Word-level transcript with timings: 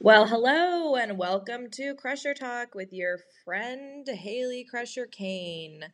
Well, 0.00 0.26
hello 0.26 0.96
and 0.96 1.18
welcome 1.18 1.70
to 1.72 1.94
Crusher 1.94 2.34
Talk 2.34 2.74
with 2.74 2.92
your 2.92 3.18
friend 3.44 4.06
Hayley 4.08 4.64
Crusher 4.68 5.06
Kane. 5.06 5.86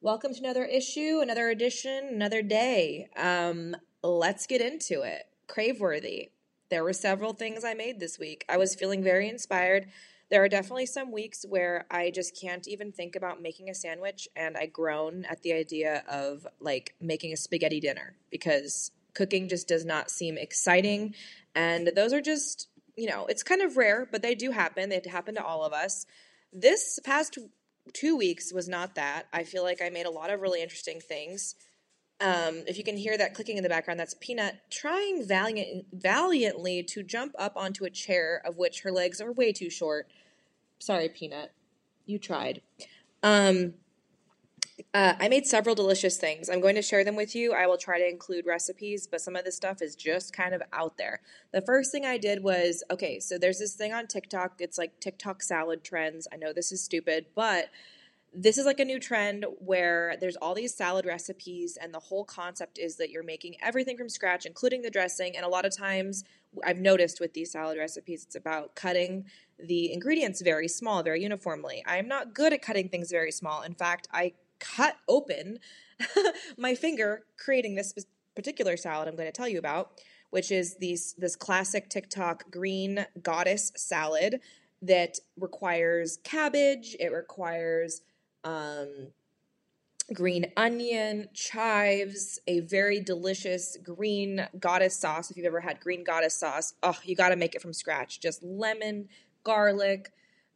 Welcome 0.00 0.34
to 0.34 0.40
another 0.40 0.64
issue, 0.64 1.20
another 1.22 1.48
edition, 1.48 2.08
another 2.12 2.42
day. 2.42 3.08
Um, 3.16 3.76
let's 4.02 4.46
get 4.46 4.60
into 4.60 5.02
it. 5.02 5.24
Craveworthy. 5.48 6.30
There 6.70 6.84
were 6.84 6.92
several 6.92 7.32
things 7.32 7.64
I 7.64 7.74
made 7.74 8.00
this 8.00 8.18
week. 8.18 8.44
I 8.48 8.56
was 8.56 8.74
feeling 8.74 9.02
very 9.02 9.28
inspired. 9.28 9.86
There 10.30 10.42
are 10.42 10.48
definitely 10.48 10.86
some 10.86 11.10
weeks 11.10 11.44
where 11.48 11.86
I 11.90 12.10
just 12.10 12.38
can't 12.38 12.68
even 12.68 12.92
think 12.92 13.16
about 13.16 13.40
making 13.40 13.70
a 13.70 13.74
sandwich, 13.74 14.28
and 14.36 14.56
I 14.56 14.66
groan 14.66 15.24
at 15.24 15.42
the 15.42 15.54
idea 15.54 16.04
of 16.08 16.46
like 16.60 16.94
making 17.00 17.32
a 17.32 17.36
spaghetti 17.36 17.80
dinner 17.80 18.16
because 18.30 18.90
cooking 19.14 19.48
just 19.48 19.66
does 19.66 19.84
not 19.84 20.10
seem 20.10 20.36
exciting. 20.36 21.14
And 21.54 21.90
those 21.96 22.12
are 22.12 22.20
just, 22.20 22.68
you 22.98 23.08
know, 23.08 23.26
it's 23.26 23.44
kind 23.44 23.62
of 23.62 23.76
rare, 23.76 24.08
but 24.10 24.22
they 24.22 24.34
do 24.34 24.50
happen. 24.50 24.88
They 24.88 25.00
happen 25.08 25.36
to 25.36 25.44
all 25.44 25.64
of 25.64 25.72
us. 25.72 26.04
This 26.52 26.98
past 27.04 27.38
two 27.92 28.16
weeks 28.16 28.52
was 28.52 28.68
not 28.68 28.96
that. 28.96 29.26
I 29.32 29.44
feel 29.44 29.62
like 29.62 29.80
I 29.80 29.88
made 29.88 30.06
a 30.06 30.10
lot 30.10 30.30
of 30.30 30.40
really 30.40 30.60
interesting 30.60 31.00
things. 31.00 31.54
Um, 32.20 32.64
if 32.66 32.76
you 32.76 32.82
can 32.82 32.96
hear 32.96 33.16
that 33.16 33.34
clicking 33.34 33.56
in 33.56 33.62
the 33.62 33.68
background, 33.68 34.00
that's 34.00 34.16
Peanut 34.18 34.56
trying 34.70 35.24
valiant, 35.24 35.86
valiantly 35.92 36.82
to 36.82 37.04
jump 37.04 37.34
up 37.38 37.52
onto 37.56 37.84
a 37.84 37.90
chair 37.90 38.42
of 38.44 38.56
which 38.56 38.82
her 38.82 38.90
legs 38.90 39.20
are 39.20 39.30
way 39.30 39.52
too 39.52 39.70
short. 39.70 40.08
Sorry, 40.80 41.08
Peanut. 41.08 41.52
You 42.04 42.18
tried. 42.18 42.62
Um, 43.22 43.74
uh, 44.94 45.14
I 45.18 45.28
made 45.28 45.46
several 45.46 45.74
delicious 45.74 46.16
things. 46.16 46.48
I'm 46.48 46.60
going 46.60 46.74
to 46.76 46.82
share 46.82 47.04
them 47.04 47.16
with 47.16 47.34
you. 47.34 47.52
I 47.52 47.66
will 47.66 47.76
try 47.76 47.98
to 47.98 48.08
include 48.08 48.46
recipes, 48.46 49.06
but 49.06 49.20
some 49.20 49.36
of 49.36 49.44
this 49.44 49.56
stuff 49.56 49.82
is 49.82 49.96
just 49.96 50.32
kind 50.32 50.54
of 50.54 50.62
out 50.72 50.96
there. 50.96 51.20
The 51.52 51.62
first 51.62 51.92
thing 51.92 52.04
I 52.04 52.18
did 52.18 52.42
was 52.42 52.84
okay, 52.90 53.20
so 53.20 53.38
there's 53.38 53.58
this 53.58 53.74
thing 53.74 53.92
on 53.92 54.06
TikTok. 54.06 54.60
It's 54.60 54.78
like 54.78 55.00
TikTok 55.00 55.42
salad 55.42 55.84
trends. 55.84 56.28
I 56.32 56.36
know 56.36 56.52
this 56.52 56.72
is 56.72 56.82
stupid, 56.82 57.26
but 57.34 57.70
this 58.34 58.58
is 58.58 58.66
like 58.66 58.78
a 58.78 58.84
new 58.84 59.00
trend 59.00 59.46
where 59.58 60.16
there's 60.20 60.36
all 60.36 60.54
these 60.54 60.74
salad 60.74 61.06
recipes 61.06 61.78
and 61.80 61.92
the 61.92 61.98
whole 61.98 62.24
concept 62.24 62.78
is 62.78 62.96
that 62.96 63.10
you're 63.10 63.22
making 63.22 63.56
everything 63.62 63.96
from 63.96 64.08
scratch 64.08 64.44
including 64.44 64.82
the 64.82 64.90
dressing 64.90 65.34
and 65.34 65.46
a 65.46 65.48
lot 65.48 65.64
of 65.64 65.74
times 65.74 66.24
i've 66.62 66.78
noticed 66.78 67.20
with 67.20 67.32
these 67.32 67.52
salad 67.52 67.78
recipes 67.78 68.24
it's 68.24 68.36
about 68.36 68.74
cutting 68.74 69.24
the 69.58 69.90
ingredients 69.92 70.42
very 70.42 70.68
small 70.68 71.02
very 71.02 71.22
uniformly 71.22 71.82
i'm 71.86 72.06
not 72.06 72.34
good 72.34 72.52
at 72.52 72.60
cutting 72.60 72.88
things 72.88 73.10
very 73.10 73.32
small 73.32 73.62
in 73.62 73.74
fact 73.74 74.06
i 74.12 74.32
cut 74.60 74.96
open 75.08 75.58
my 76.56 76.74
finger 76.74 77.24
creating 77.36 77.74
this 77.74 77.94
particular 78.34 78.76
salad 78.76 79.08
i'm 79.08 79.16
going 79.16 79.28
to 79.28 79.32
tell 79.32 79.48
you 79.48 79.58
about 79.58 79.92
which 80.30 80.50
is 80.50 80.76
these 80.76 81.14
this 81.18 81.36
classic 81.36 81.88
tiktok 81.88 82.50
green 82.50 83.04
goddess 83.22 83.72
salad 83.76 84.40
that 84.82 85.18
requires 85.36 86.18
cabbage 86.24 86.96
it 87.00 87.12
requires 87.12 88.02
um, 88.44 89.08
green 90.12 90.46
onion, 90.56 91.28
chives, 91.34 92.40
a 92.46 92.60
very 92.60 93.00
delicious 93.00 93.76
green 93.82 94.46
goddess 94.58 94.96
sauce. 94.96 95.30
If 95.30 95.36
you've 95.36 95.46
ever 95.46 95.60
had 95.60 95.80
green 95.80 96.04
goddess 96.04 96.34
sauce, 96.34 96.74
oh, 96.82 96.96
you 97.04 97.14
got 97.14 97.28
to 97.30 97.36
make 97.36 97.54
it 97.54 97.62
from 97.62 97.72
scratch. 97.72 98.20
Just 98.20 98.42
lemon, 98.42 99.08
garlic, 99.44 100.10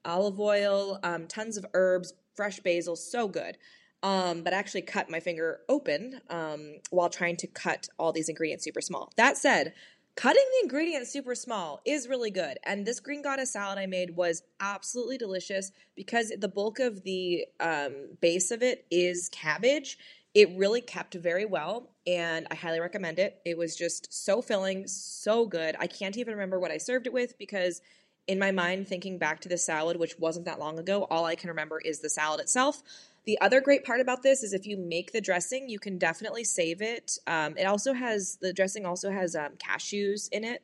olive 0.05 0.41
oil, 0.41 0.99
um, 1.03 1.27
tons 1.27 1.57
of 1.57 1.67
herbs, 1.75 2.15
fresh 2.35 2.61
basil, 2.61 2.97
so 2.97 3.29
good. 3.29 3.59
Um, 4.03 4.43
but 4.43 4.53
I 4.53 4.57
actually 4.57 4.83
cut 4.83 5.09
my 5.09 5.21
finger 5.21 5.61
open 5.69 6.21
um, 6.29 6.75
while 6.91 7.09
trying 7.09 7.37
to 7.37 7.47
cut 7.47 7.89
all 7.99 8.13
these 8.13 8.29
ingredients 8.29 8.65
super 8.65 8.81
small. 8.81 9.13
That 9.17 9.37
said, 9.37 9.75
Cutting 10.15 10.45
the 10.61 10.65
ingredients 10.67 11.11
super 11.11 11.35
small 11.35 11.81
is 11.87 12.07
really 12.07 12.31
good. 12.31 12.59
And 12.65 12.87
this 12.87 13.01
green 13.01 13.23
goddess 13.23 13.53
salad 13.55 13.79
I 13.79 13.87
made 13.87 14.15
was 14.15 14.43
absolutely 14.61 15.17
delicious 15.17 15.73
because 15.95 16.31
the 16.39 16.49
bulk 16.49 16.81
of 16.81 17.03
the 17.03 17.47
um, 17.61 17.93
base 18.21 18.51
of 18.51 18.63
it 18.63 18.85
is 18.91 19.31
cabbage. 19.31 19.97
It 20.35 20.51
really 20.57 20.83
kept 20.83 21.15
very 21.15 21.47
well, 21.47 21.91
and 22.07 22.47
I 22.51 22.55
highly 22.55 22.81
recommend 22.81 23.19
it. 23.19 23.41
It 23.47 23.57
was 23.57 23.75
just 23.75 24.13
so 24.13 24.43
filling, 24.43 24.87
so 24.87 25.47
good. 25.47 25.77
I 25.79 25.87
can't 25.87 26.17
even 26.19 26.35
remember 26.35 26.61
what 26.61 26.71
I 26.71 26.79
served 26.79 27.07
it 27.07 27.13
with 27.13 27.39
because, 27.39 27.81
in 28.27 28.39
my 28.39 28.51
mind, 28.51 28.89
thinking 28.89 29.19
back 29.19 29.41
to 29.43 29.49
the 29.49 29.59
salad, 29.59 29.99
which 29.99 30.19
wasn't 30.19 30.45
that 30.47 30.59
long 30.59 30.79
ago, 30.79 31.07
all 31.11 31.25
I 31.25 31.37
can 31.37 31.49
remember 31.49 31.81
is 31.81 32.01
the 32.01 32.11
salad 32.11 32.41
itself. 32.41 32.83
The 33.25 33.41
other 33.41 33.61
great 33.61 33.85
part 33.85 34.01
about 34.01 34.23
this 34.23 34.43
is 34.43 34.53
if 34.53 34.67
you 34.67 34.77
make 34.77 35.13
the 35.13 35.21
dressing, 35.21 35.69
you 35.69 35.79
can 35.79 35.97
definitely 35.99 36.45
save 36.45 36.83
it. 36.83 37.19
Um, 37.27 37.57
it 37.57 37.65
also 37.65 37.93
has 37.93 38.37
the 38.41 38.53
dressing 38.53 38.85
also 38.85 39.11
has 39.11 39.37
um, 39.37 39.53
cashews 39.59 40.29
in 40.33 40.45
it. 40.45 40.63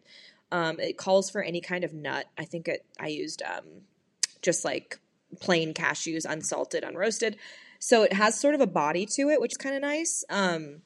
Um, 0.51 0.81
it 0.81 0.97
calls 0.97 1.31
for 1.31 1.43
any 1.43 1.61
kind 1.61 1.85
of 1.85 1.93
nut. 1.93 2.27
I 2.37 2.45
think 2.45 2.69
it, 2.69 2.85
I 2.99 3.09
used 3.09 3.43
um, 3.43 3.83
just 4.43 4.65
like 4.65 4.99
plain 5.41 5.75
cashews, 5.75 6.25
unsalted, 6.29 6.83
unroasted. 6.83 7.37
So 7.79 8.03
it 8.03 8.13
has 8.13 8.39
sort 8.41 8.55
of 8.55 8.61
a 8.61 8.67
body 8.67 9.07
to 9.07 9.29
it, 9.29 9.41
which 9.41 9.53
is 9.53 9.59
kind 9.59 9.77
of 9.77 9.83
nice. 9.83 10.25
Um, 10.29 10.83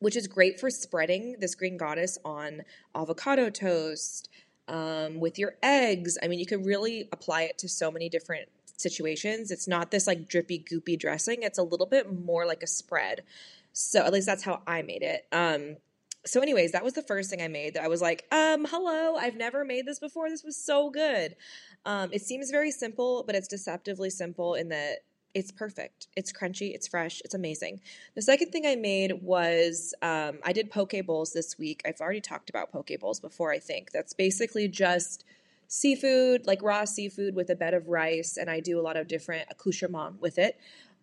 which 0.00 0.16
is 0.16 0.26
great 0.26 0.58
for 0.58 0.70
spreading 0.70 1.36
this 1.40 1.54
green 1.54 1.76
goddess 1.76 2.18
on 2.24 2.62
avocado 2.94 3.50
toast 3.50 4.30
um, 4.66 5.20
with 5.20 5.38
your 5.38 5.56
eggs. 5.62 6.16
I 6.22 6.28
mean, 6.28 6.38
you 6.38 6.46
could 6.46 6.64
really 6.64 7.08
apply 7.12 7.42
it 7.42 7.58
to 7.58 7.68
so 7.68 7.90
many 7.90 8.08
different 8.08 8.48
situations. 8.80 9.50
It's 9.50 9.68
not 9.68 9.90
this 9.90 10.06
like 10.06 10.28
drippy, 10.28 10.64
goopy 10.70 10.98
dressing. 10.98 11.42
It's 11.42 11.58
a 11.58 11.62
little 11.62 11.86
bit 11.86 12.12
more 12.12 12.46
like 12.46 12.62
a 12.62 12.66
spread. 12.66 13.22
So 13.72 14.04
at 14.04 14.12
least 14.12 14.26
that's 14.26 14.42
how 14.42 14.62
I 14.66 14.82
made 14.82 15.02
it. 15.02 15.26
Um, 15.32 15.76
so 16.26 16.40
anyways, 16.40 16.72
that 16.72 16.84
was 16.84 16.94
the 16.94 17.02
first 17.02 17.30
thing 17.30 17.40
I 17.40 17.48
made 17.48 17.74
that 17.74 17.84
I 17.84 17.88
was 17.88 18.02
like, 18.02 18.26
um, 18.30 18.66
hello, 18.66 19.16
I've 19.16 19.36
never 19.36 19.64
made 19.64 19.86
this 19.86 19.98
before. 19.98 20.28
This 20.28 20.44
was 20.44 20.56
so 20.56 20.90
good. 20.90 21.34
Um, 21.86 22.10
it 22.12 22.22
seems 22.22 22.50
very 22.50 22.70
simple, 22.70 23.24
but 23.26 23.34
it's 23.34 23.48
deceptively 23.48 24.10
simple 24.10 24.54
in 24.54 24.68
that 24.68 24.98
it's 25.32 25.52
perfect. 25.52 26.08
It's 26.16 26.32
crunchy, 26.32 26.74
it's 26.74 26.88
fresh, 26.88 27.22
it's 27.24 27.34
amazing. 27.34 27.80
The 28.14 28.22
second 28.22 28.50
thing 28.50 28.66
I 28.66 28.76
made 28.76 29.22
was 29.22 29.94
um, 30.02 30.38
I 30.44 30.52
did 30.52 30.70
poke 30.70 30.94
bowls 31.06 31.32
this 31.32 31.58
week. 31.58 31.82
I've 31.86 32.00
already 32.00 32.20
talked 32.20 32.50
about 32.50 32.72
poke 32.72 32.90
bowls 33.00 33.20
before, 33.20 33.52
I 33.52 33.58
think. 33.58 33.92
That's 33.92 34.12
basically 34.12 34.68
just 34.68 35.24
seafood, 35.70 36.48
like 36.48 36.60
raw 36.62 36.84
seafood 36.84 37.36
with 37.36 37.48
a 37.48 37.54
bed 37.54 37.74
of 37.74 37.88
rice, 37.88 38.36
and 38.36 38.50
I 38.50 38.58
do 38.58 38.78
a 38.78 38.82
lot 38.82 38.96
of 38.96 39.06
different 39.06 39.46
accoutrements 39.50 40.20
with 40.20 40.36
it. 40.36 40.58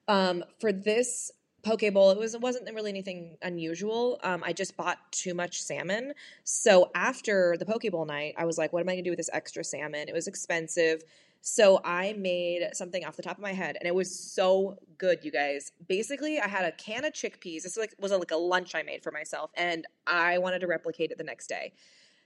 Um, 0.09 0.43
for 0.59 0.73
this 0.73 1.31
poke 1.63 1.93
bowl, 1.93 2.11
it 2.11 2.19
was 2.19 2.35
it 2.35 2.41
wasn't 2.41 2.71
really 2.75 2.89
anything 2.89 3.37
unusual. 3.41 4.19
Um, 4.23 4.43
I 4.45 4.51
just 4.51 4.75
bought 4.75 4.97
too 5.11 5.33
much 5.33 5.61
salmon, 5.61 6.13
so 6.43 6.91
after 6.93 7.55
the 7.57 7.65
poke 7.65 7.89
bowl 7.89 8.05
night, 8.05 8.35
I 8.37 8.45
was 8.45 8.57
like, 8.57 8.73
"What 8.73 8.81
am 8.81 8.89
I 8.89 8.93
going 8.93 9.03
to 9.05 9.07
do 9.07 9.11
with 9.11 9.17
this 9.17 9.29
extra 9.31 9.63
salmon?" 9.63 10.09
It 10.09 10.13
was 10.13 10.27
expensive. 10.27 11.01
So 11.39 11.79
I 11.85 12.13
made 12.13 12.67
something 12.73 13.05
off 13.05 13.15
the 13.15 13.21
top 13.21 13.37
of 13.37 13.43
my 13.43 13.53
head, 13.53 13.77
and 13.79 13.87
it 13.87 13.95
was 13.95 14.13
so 14.13 14.79
good, 14.97 15.23
you 15.23 15.31
guys. 15.31 15.71
Basically, 15.87 16.39
I 16.39 16.47
had 16.47 16.65
a 16.65 16.73
can 16.73 17.05
of 17.05 17.13
chickpeas. 17.13 17.63
This 17.63 17.77
was 17.77 17.77
like, 17.77 17.93
was 17.99 18.11
like 18.11 18.31
a 18.31 18.35
lunch 18.35 18.75
I 18.75 18.83
made 18.83 19.01
for 19.01 19.11
myself, 19.11 19.51
and 19.55 19.85
I 20.05 20.39
wanted 20.39 20.59
to 20.59 20.67
replicate 20.67 21.11
it 21.11 21.17
the 21.17 21.23
next 21.23 21.47
day. 21.47 21.71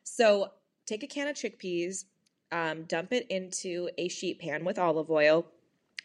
So 0.03 0.51
take 0.87 1.03
a 1.03 1.07
can 1.07 1.27
of 1.27 1.35
chickpeas, 1.35 2.05
um, 2.51 2.83
dump 2.83 3.13
it 3.13 3.25
into 3.29 3.89
a 3.97 4.07
sheet 4.07 4.39
pan 4.39 4.65
with 4.65 4.79
olive 4.79 5.09
oil. 5.09 5.45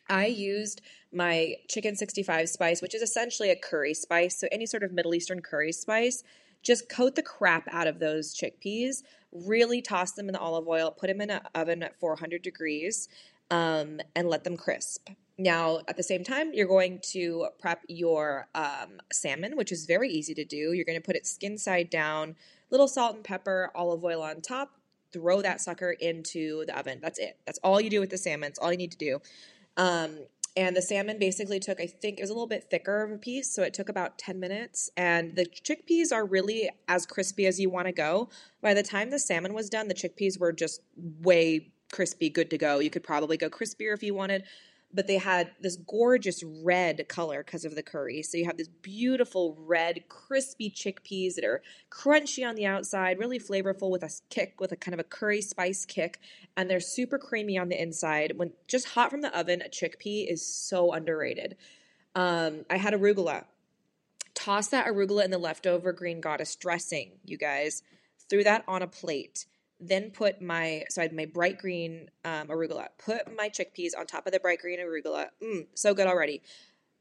I 0.08 0.26
used 0.26 0.82
my 1.12 1.56
chicken 1.68 1.96
65 1.96 2.48
spice, 2.48 2.80
which 2.80 2.94
is 2.94 3.02
essentially 3.02 3.50
a 3.50 3.56
curry 3.56 3.94
spice. 3.94 4.38
So, 4.38 4.48
any 4.52 4.66
sort 4.66 4.82
of 4.82 4.92
Middle 4.92 5.14
Eastern 5.14 5.40
curry 5.40 5.72
spice. 5.72 6.22
Just 6.62 6.88
coat 6.88 7.14
the 7.14 7.22
crap 7.22 7.68
out 7.70 7.86
of 7.86 8.00
those 8.00 8.34
chickpeas, 8.34 9.02
really 9.30 9.80
toss 9.80 10.12
them 10.12 10.28
in 10.28 10.32
the 10.32 10.40
olive 10.40 10.66
oil, 10.66 10.90
put 10.90 11.06
them 11.06 11.20
in 11.20 11.30
an 11.30 11.42
oven 11.54 11.82
at 11.84 11.98
400 12.00 12.42
degrees, 12.42 13.08
um, 13.52 14.00
and 14.16 14.28
let 14.28 14.42
them 14.42 14.56
crisp. 14.56 15.08
Now, 15.38 15.80
at 15.86 15.96
the 15.96 16.02
same 16.02 16.24
time, 16.24 16.52
you're 16.54 16.66
going 16.66 17.00
to 17.12 17.48
prep 17.60 17.82
your 17.88 18.48
um, 18.54 19.00
salmon, 19.12 19.56
which 19.56 19.70
is 19.70 19.84
very 19.84 20.10
easy 20.10 20.34
to 20.34 20.44
do. 20.44 20.72
You're 20.72 20.84
going 20.84 21.00
to 21.00 21.04
put 21.04 21.14
it 21.14 21.26
skin 21.26 21.58
side 21.58 21.90
down, 21.90 22.36
little 22.70 22.88
salt 22.88 23.16
and 23.16 23.24
pepper, 23.24 23.70
olive 23.74 24.02
oil 24.02 24.22
on 24.22 24.40
top, 24.40 24.75
throw 25.12 25.42
that 25.42 25.60
sucker 25.60 25.90
into 25.92 26.64
the 26.66 26.78
oven. 26.78 26.98
That's 27.02 27.18
it. 27.18 27.38
That's 27.46 27.58
all 27.62 27.80
you 27.80 27.90
do 27.90 28.00
with 28.00 28.10
the 28.10 28.18
salmon. 28.18 28.48
It's 28.48 28.58
all 28.58 28.72
you 28.72 28.78
need 28.78 28.92
to 28.92 28.98
do. 28.98 29.20
Um, 29.76 30.18
and 30.56 30.74
the 30.74 30.80
salmon 30.80 31.18
basically 31.18 31.60
took, 31.60 31.80
I 31.80 31.86
think 31.86 32.18
it 32.18 32.22
was 32.22 32.30
a 32.30 32.32
little 32.32 32.46
bit 32.46 32.64
thicker 32.70 33.02
of 33.02 33.10
a 33.10 33.18
piece, 33.18 33.54
so 33.54 33.62
it 33.62 33.74
took 33.74 33.90
about 33.90 34.16
10 34.16 34.40
minutes. 34.40 34.90
And 34.96 35.36
the 35.36 35.44
chickpeas 35.44 36.12
are 36.12 36.24
really 36.24 36.70
as 36.88 37.04
crispy 37.04 37.46
as 37.46 37.60
you 37.60 37.68
want 37.68 37.88
to 37.88 37.92
go. 37.92 38.30
By 38.62 38.72
the 38.72 38.82
time 38.82 39.10
the 39.10 39.18
salmon 39.18 39.52
was 39.52 39.68
done, 39.68 39.88
the 39.88 39.94
chickpeas 39.94 40.40
were 40.40 40.52
just 40.52 40.80
way 40.96 41.72
crispy, 41.92 42.30
good 42.30 42.48
to 42.50 42.58
go. 42.58 42.78
You 42.78 42.88
could 42.88 43.02
probably 43.02 43.36
go 43.36 43.50
crispier 43.50 43.92
if 43.92 44.02
you 44.02 44.14
wanted, 44.14 44.44
but 44.92 45.06
they 45.06 45.18
had 45.18 45.50
this 45.60 45.76
gorgeous 45.76 46.42
red 46.42 47.06
color 47.08 47.42
because 47.44 47.64
of 47.64 47.74
the 47.74 47.82
curry. 47.82 48.22
So 48.22 48.38
you 48.38 48.46
have 48.46 48.56
this 48.56 48.68
beautiful 48.68 49.56
red, 49.58 50.08
crispy 50.08 50.70
chickpeas 50.70 51.34
that 51.34 51.44
are 51.44 51.62
crunchy 51.90 52.48
on 52.48 52.54
the 52.54 52.66
outside, 52.66 53.18
really 53.18 53.38
flavorful 53.38 53.90
with 53.90 54.02
a 54.02 54.10
kick, 54.30 54.60
with 54.60 54.72
a 54.72 54.76
kind 54.76 54.94
of 54.94 55.00
a 55.00 55.04
curry 55.04 55.42
spice 55.42 55.84
kick, 55.84 56.20
and 56.56 56.70
they're 56.70 56.80
super 56.80 57.18
creamy 57.18 57.58
on 57.58 57.68
the 57.68 57.80
inside. 57.80 58.32
When 58.36 58.52
just 58.68 58.88
hot 58.88 59.10
from 59.10 59.20
the 59.20 59.38
oven, 59.38 59.62
a 59.62 59.68
chickpea 59.68 60.30
is 60.30 60.46
so 60.46 60.92
underrated. 60.92 61.56
Um, 62.14 62.64
I 62.70 62.78
had 62.78 62.94
arugula. 62.94 63.44
Toss 64.34 64.68
that 64.68 64.86
arugula 64.86 65.24
in 65.24 65.30
the 65.30 65.38
leftover 65.38 65.92
green 65.92 66.20
goddess 66.20 66.56
dressing, 66.56 67.12
you 67.24 67.36
guys. 67.36 67.82
Threw 68.28 68.44
that 68.44 68.64
on 68.66 68.82
a 68.82 68.86
plate 68.86 69.46
then 69.78 70.10
put 70.10 70.40
my 70.40 70.84
so 70.88 71.02
I 71.02 71.04
had 71.04 71.12
my 71.12 71.26
bright 71.26 71.58
green 71.58 72.10
um, 72.24 72.48
arugula. 72.48 72.88
Put 72.98 73.36
my 73.36 73.48
chickpeas 73.48 73.90
on 73.98 74.06
top 74.06 74.26
of 74.26 74.32
the 74.32 74.40
bright 74.40 74.60
green 74.60 74.80
arugula. 74.80 75.28
Mm, 75.42 75.66
so 75.74 75.94
good 75.94 76.06
already. 76.06 76.42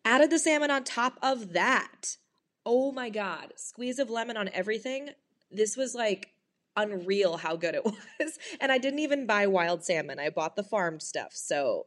Added 0.03 0.29
the 0.29 0.39
salmon 0.39 0.71
on 0.71 0.83
top 0.83 1.17
of 1.21 1.53
that. 1.53 2.17
Oh 2.65 2.91
my 2.91 3.09
god! 3.09 3.53
Squeeze 3.55 3.99
of 3.99 4.09
lemon 4.09 4.37
on 4.37 4.49
everything. 4.49 5.09
This 5.51 5.77
was 5.77 5.95
like 5.95 6.31
unreal 6.75 7.37
how 7.37 7.55
good 7.55 7.75
it 7.75 7.85
was. 8.19 8.39
And 8.59 8.71
I 8.71 8.77
didn't 8.77 8.99
even 8.99 9.25
buy 9.25 9.47
wild 9.47 9.83
salmon. 9.83 10.19
I 10.19 10.29
bought 10.29 10.55
the 10.55 10.63
farmed 10.63 11.01
stuff. 11.01 11.31
So 11.33 11.85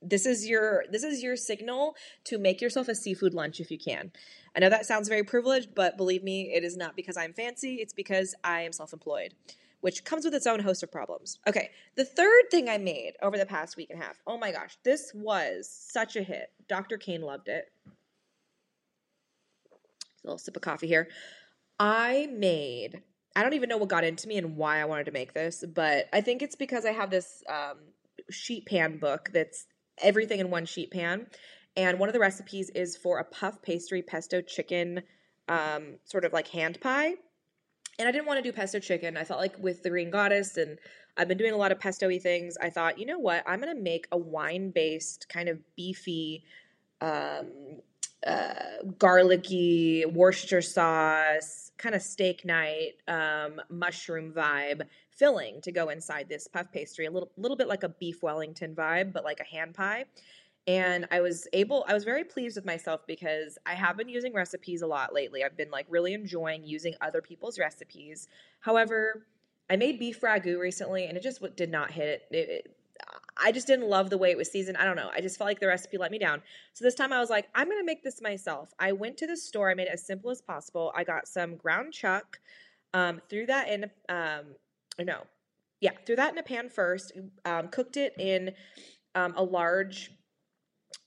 this 0.00 0.26
is 0.26 0.46
your 0.46 0.84
this 0.90 1.02
is 1.02 1.22
your 1.22 1.36
signal 1.36 1.96
to 2.24 2.38
make 2.38 2.60
yourself 2.60 2.88
a 2.88 2.94
seafood 2.94 3.34
lunch 3.34 3.60
if 3.60 3.70
you 3.70 3.78
can. 3.78 4.12
I 4.54 4.60
know 4.60 4.70
that 4.70 4.86
sounds 4.86 5.08
very 5.08 5.24
privileged, 5.24 5.74
but 5.74 5.96
believe 5.96 6.22
me, 6.22 6.52
it 6.54 6.64
is 6.64 6.76
not 6.76 6.96
because 6.96 7.16
I'm 7.16 7.32
fancy, 7.32 7.76
it's 7.76 7.92
because 7.92 8.34
I 8.42 8.62
am 8.62 8.72
self-employed, 8.72 9.34
which 9.80 10.04
comes 10.04 10.24
with 10.24 10.34
its 10.34 10.46
own 10.46 10.60
host 10.60 10.82
of 10.82 10.90
problems. 10.90 11.38
Okay, 11.46 11.70
the 11.96 12.04
third 12.04 12.44
thing 12.50 12.68
I 12.68 12.78
made 12.78 13.12
over 13.22 13.38
the 13.38 13.46
past 13.46 13.76
week 13.76 13.90
and 13.90 14.00
a 14.00 14.04
half. 14.04 14.20
Oh 14.26 14.38
my 14.38 14.52
gosh, 14.52 14.76
this 14.84 15.12
was 15.14 15.68
such 15.70 16.16
a 16.16 16.22
hit. 16.22 16.50
Dr. 16.68 16.96
Kane 16.98 17.22
loved 17.22 17.48
it. 17.48 17.66
A 17.86 17.92
little 20.24 20.38
sip 20.38 20.56
of 20.56 20.62
coffee 20.62 20.88
here. 20.88 21.08
I 21.78 22.28
made 22.32 23.02
I 23.38 23.44
don't 23.44 23.54
even 23.54 23.68
know 23.68 23.76
what 23.76 23.88
got 23.88 24.02
into 24.02 24.26
me 24.26 24.36
and 24.36 24.56
why 24.56 24.80
I 24.80 24.84
wanted 24.84 25.06
to 25.06 25.12
make 25.12 25.32
this, 25.32 25.62
but 25.72 26.08
I 26.12 26.20
think 26.22 26.42
it's 26.42 26.56
because 26.56 26.84
I 26.84 26.90
have 26.90 27.08
this 27.08 27.44
um, 27.48 27.76
sheet 28.30 28.66
pan 28.66 28.98
book 28.98 29.30
that's 29.32 29.66
everything 30.02 30.40
in 30.40 30.50
one 30.50 30.66
sheet 30.66 30.90
pan. 30.90 31.28
And 31.76 32.00
one 32.00 32.08
of 32.08 32.14
the 32.14 32.18
recipes 32.18 32.68
is 32.70 32.96
for 32.96 33.20
a 33.20 33.24
puff 33.24 33.62
pastry 33.62 34.02
pesto 34.02 34.40
chicken, 34.40 35.02
um, 35.48 35.98
sort 36.04 36.24
of 36.24 36.32
like 36.32 36.48
hand 36.48 36.80
pie. 36.80 37.14
And 37.98 38.06
I 38.06 38.12
didn't 38.12 38.26
want 38.26 38.38
to 38.38 38.42
do 38.42 38.52
pesto 38.52 38.78
chicken. 38.78 39.16
I 39.16 39.24
felt 39.24 39.40
like 39.40 39.58
with 39.58 39.82
the 39.82 39.90
Green 39.90 40.10
Goddess, 40.10 40.56
and 40.56 40.78
I've 41.16 41.26
been 41.26 41.38
doing 41.38 41.52
a 41.52 41.56
lot 41.56 41.72
of 41.72 41.80
pesto 41.80 42.08
things, 42.18 42.56
I 42.60 42.70
thought, 42.70 42.98
you 42.98 43.06
know 43.06 43.18
what? 43.18 43.42
I'm 43.46 43.60
going 43.60 43.76
to 43.76 43.82
make 43.82 44.06
a 44.12 44.16
wine 44.16 44.70
based, 44.70 45.28
kind 45.28 45.48
of 45.48 45.58
beefy, 45.74 46.44
um, 47.00 47.46
uh, 48.26 48.52
garlicky 48.98 50.04
Worcestershire 50.06 50.62
sauce, 50.62 51.72
kind 51.76 51.94
of 51.94 52.02
steak 52.02 52.44
night, 52.44 52.94
um, 53.08 53.60
mushroom 53.68 54.32
vibe 54.32 54.82
filling 55.10 55.60
to 55.62 55.72
go 55.72 55.88
inside 55.88 56.28
this 56.28 56.46
puff 56.46 56.70
pastry. 56.72 57.06
A 57.06 57.10
little, 57.10 57.30
little 57.36 57.56
bit 57.56 57.66
like 57.66 57.82
a 57.82 57.88
beef 57.88 58.22
Wellington 58.22 58.74
vibe, 58.74 59.12
but 59.12 59.24
like 59.24 59.40
a 59.40 59.44
hand 59.44 59.74
pie. 59.74 60.04
And 60.68 61.08
I 61.10 61.22
was 61.22 61.48
able, 61.54 61.86
I 61.88 61.94
was 61.94 62.04
very 62.04 62.24
pleased 62.24 62.56
with 62.56 62.66
myself 62.66 63.06
because 63.06 63.56
I 63.64 63.72
have 63.72 63.96
been 63.96 64.08
using 64.10 64.34
recipes 64.34 64.82
a 64.82 64.86
lot 64.86 65.14
lately. 65.14 65.42
I've 65.42 65.56
been 65.56 65.70
like 65.70 65.86
really 65.88 66.12
enjoying 66.12 66.62
using 66.62 66.94
other 67.00 67.22
people's 67.22 67.58
recipes. 67.58 68.28
However, 68.60 69.26
I 69.70 69.76
made 69.76 69.98
beef 69.98 70.20
ragu 70.20 70.58
recently 70.58 71.06
and 71.06 71.16
it 71.16 71.22
just 71.22 71.42
did 71.56 71.70
not 71.70 71.90
hit 71.90 72.08
it. 72.08 72.36
it, 72.36 72.48
it 72.50 72.76
I 73.38 73.50
just 73.50 73.66
didn't 73.66 73.88
love 73.88 74.10
the 74.10 74.18
way 74.18 74.30
it 74.30 74.36
was 74.36 74.50
seasoned. 74.50 74.76
I 74.76 74.84
don't 74.84 74.96
know. 74.96 75.08
I 75.14 75.22
just 75.22 75.38
felt 75.38 75.48
like 75.48 75.60
the 75.60 75.68
recipe 75.68 75.96
let 75.96 76.10
me 76.10 76.18
down. 76.18 76.42
So 76.74 76.84
this 76.84 76.94
time 76.94 77.14
I 77.14 77.20
was 77.20 77.30
like, 77.30 77.48
I'm 77.54 77.68
going 77.68 77.80
to 77.80 77.86
make 77.86 78.02
this 78.02 78.20
myself. 78.20 78.74
I 78.78 78.92
went 78.92 79.16
to 79.18 79.26
the 79.26 79.36
store. 79.38 79.70
I 79.70 79.74
made 79.74 79.86
it 79.86 79.92
as 79.94 80.04
simple 80.04 80.30
as 80.30 80.42
possible. 80.42 80.92
I 80.94 81.02
got 81.02 81.28
some 81.28 81.56
ground 81.56 81.94
chuck, 81.94 82.40
um, 82.92 83.22
threw 83.30 83.46
that 83.46 83.68
in, 83.68 83.84
um, 84.10 84.46
no, 85.00 85.22
yeah, 85.80 85.92
threw 86.04 86.16
that 86.16 86.32
in 86.32 86.38
a 86.38 86.42
pan 86.42 86.68
first, 86.68 87.12
um, 87.46 87.68
cooked 87.68 87.96
it 87.96 88.12
in 88.18 88.52
um, 89.14 89.32
a 89.36 89.42
large 89.42 90.10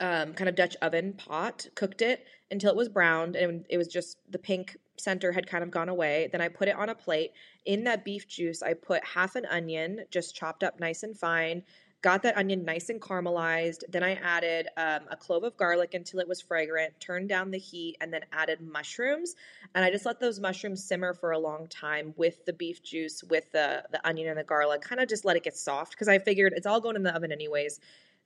um, 0.02 0.34
kind 0.34 0.50
of 0.50 0.56
Dutch 0.56 0.76
oven 0.82 1.14
pot, 1.14 1.68
cooked 1.76 2.02
it 2.02 2.26
until 2.50 2.72
it 2.72 2.76
was 2.76 2.90
browned 2.90 3.36
and 3.36 3.66
it 3.70 3.78
was 3.78 3.88
just 3.88 4.18
the 4.30 4.40
pink 4.40 4.76
center 4.98 5.32
had 5.32 5.48
kind 5.48 5.64
of 5.64 5.72
gone 5.72 5.90
away. 5.90 6.28
Then 6.32 6.42
I 6.42 6.50
put 6.50 6.68
it 6.68 6.76
on 6.76 6.90
a 6.90 6.96
plate. 6.96 7.32
In 7.66 7.86
that 7.86 8.04
beef 8.04 8.28
juice, 8.28 8.62
I 8.62 8.74
put 8.74 9.06
half 9.06 9.36
an 9.36 9.46
onion, 9.46 10.06
just 10.12 10.36
chopped 10.36 10.64
up 10.64 10.80
nice 10.80 11.04
and 11.04 11.18
fine, 11.18 11.64
got 12.02 12.24
that 12.24 12.36
onion 12.36 12.66
nice 12.66 12.90
and 12.90 13.00
caramelized. 13.00 13.84
Then 13.90 14.04
I 14.04 14.14
added 14.16 14.68
um, 14.76 15.02
a 15.12 15.16
clove 15.16 15.44
of 15.44 15.56
garlic 15.56 15.94
until 15.94 16.20
it 16.20 16.28
was 16.28 16.42
fragrant, 16.42 17.00
turned 17.00 17.30
down 17.30 17.52
the 17.52 17.60
heat, 17.60 17.98
and 18.02 18.12
then 18.12 18.22
added 18.32 18.60
mushrooms. 18.60 19.36
And 19.76 19.86
I 19.86 19.92
just 19.92 20.06
let 20.06 20.20
those 20.20 20.40
mushrooms 20.40 20.84
simmer 20.84 21.14
for 21.14 21.32
a 21.32 21.40
long 21.40 21.68
time 21.68 22.14
with 22.18 22.44
the 22.46 22.54
beef 22.54 22.82
juice, 22.82 23.24
with 23.24 23.52
the, 23.52 23.84
the 23.92 24.06
onion 24.08 24.30
and 24.30 24.40
the 24.40 24.44
garlic, 24.44 24.82
kind 24.82 25.00
of 25.00 25.08
just 25.08 25.26
let 25.26 25.36
it 25.36 25.44
get 25.44 25.56
soft 25.56 25.92
because 25.92 26.08
I 26.08 26.18
figured 26.18 26.54
it's 26.56 26.66
all 26.66 26.82
going 26.82 26.96
in 26.96 27.04
the 27.04 27.16
oven 27.16 27.32
anyways. 27.32 27.80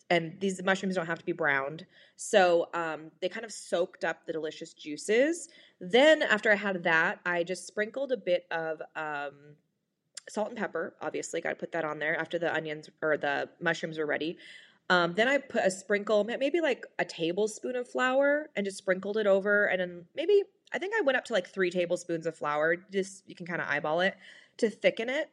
And 0.09 0.39
these 0.39 0.61
mushrooms 0.63 0.95
don't 0.95 1.07
have 1.07 1.19
to 1.19 1.25
be 1.25 1.31
browned. 1.31 1.85
So 2.15 2.69
um, 2.73 3.11
they 3.21 3.29
kind 3.29 3.45
of 3.45 3.51
soaked 3.51 4.03
up 4.03 4.25
the 4.25 4.33
delicious 4.33 4.73
juices. 4.73 5.49
Then, 5.81 6.21
after 6.21 6.51
I 6.51 6.55
had 6.55 6.83
that, 6.83 7.19
I 7.25 7.43
just 7.43 7.65
sprinkled 7.65 8.11
a 8.11 8.17
bit 8.17 8.45
of 8.51 8.81
um, 8.95 9.55
salt 10.29 10.49
and 10.49 10.57
pepper, 10.57 10.95
obviously, 11.01 11.41
got 11.41 11.49
to 11.49 11.55
put 11.55 11.71
that 11.71 11.85
on 11.85 11.99
there 11.99 12.19
after 12.19 12.39
the 12.39 12.53
onions 12.53 12.89
or 13.01 13.17
the 13.17 13.49
mushrooms 13.59 13.97
are 13.97 14.05
ready. 14.05 14.37
Um, 14.89 15.13
then 15.13 15.27
I 15.27 15.39
put 15.39 15.63
a 15.65 15.71
sprinkle, 15.71 16.23
maybe 16.23 16.61
like 16.61 16.85
a 16.99 17.05
tablespoon 17.05 17.75
of 17.75 17.89
flour, 17.89 18.49
and 18.55 18.65
just 18.65 18.77
sprinkled 18.77 19.17
it 19.17 19.25
over. 19.25 19.65
And 19.65 19.81
then 19.81 20.05
maybe 20.15 20.43
I 20.73 20.77
think 20.77 20.93
I 20.97 21.01
went 21.01 21.17
up 21.17 21.25
to 21.25 21.33
like 21.33 21.47
three 21.47 21.71
tablespoons 21.71 22.27
of 22.27 22.37
flour. 22.37 22.75
Just 22.91 23.23
you 23.27 23.35
can 23.35 23.45
kind 23.45 23.61
of 23.61 23.67
eyeball 23.67 24.01
it 24.01 24.15
to 24.57 24.69
thicken 24.69 25.09
it. 25.09 25.29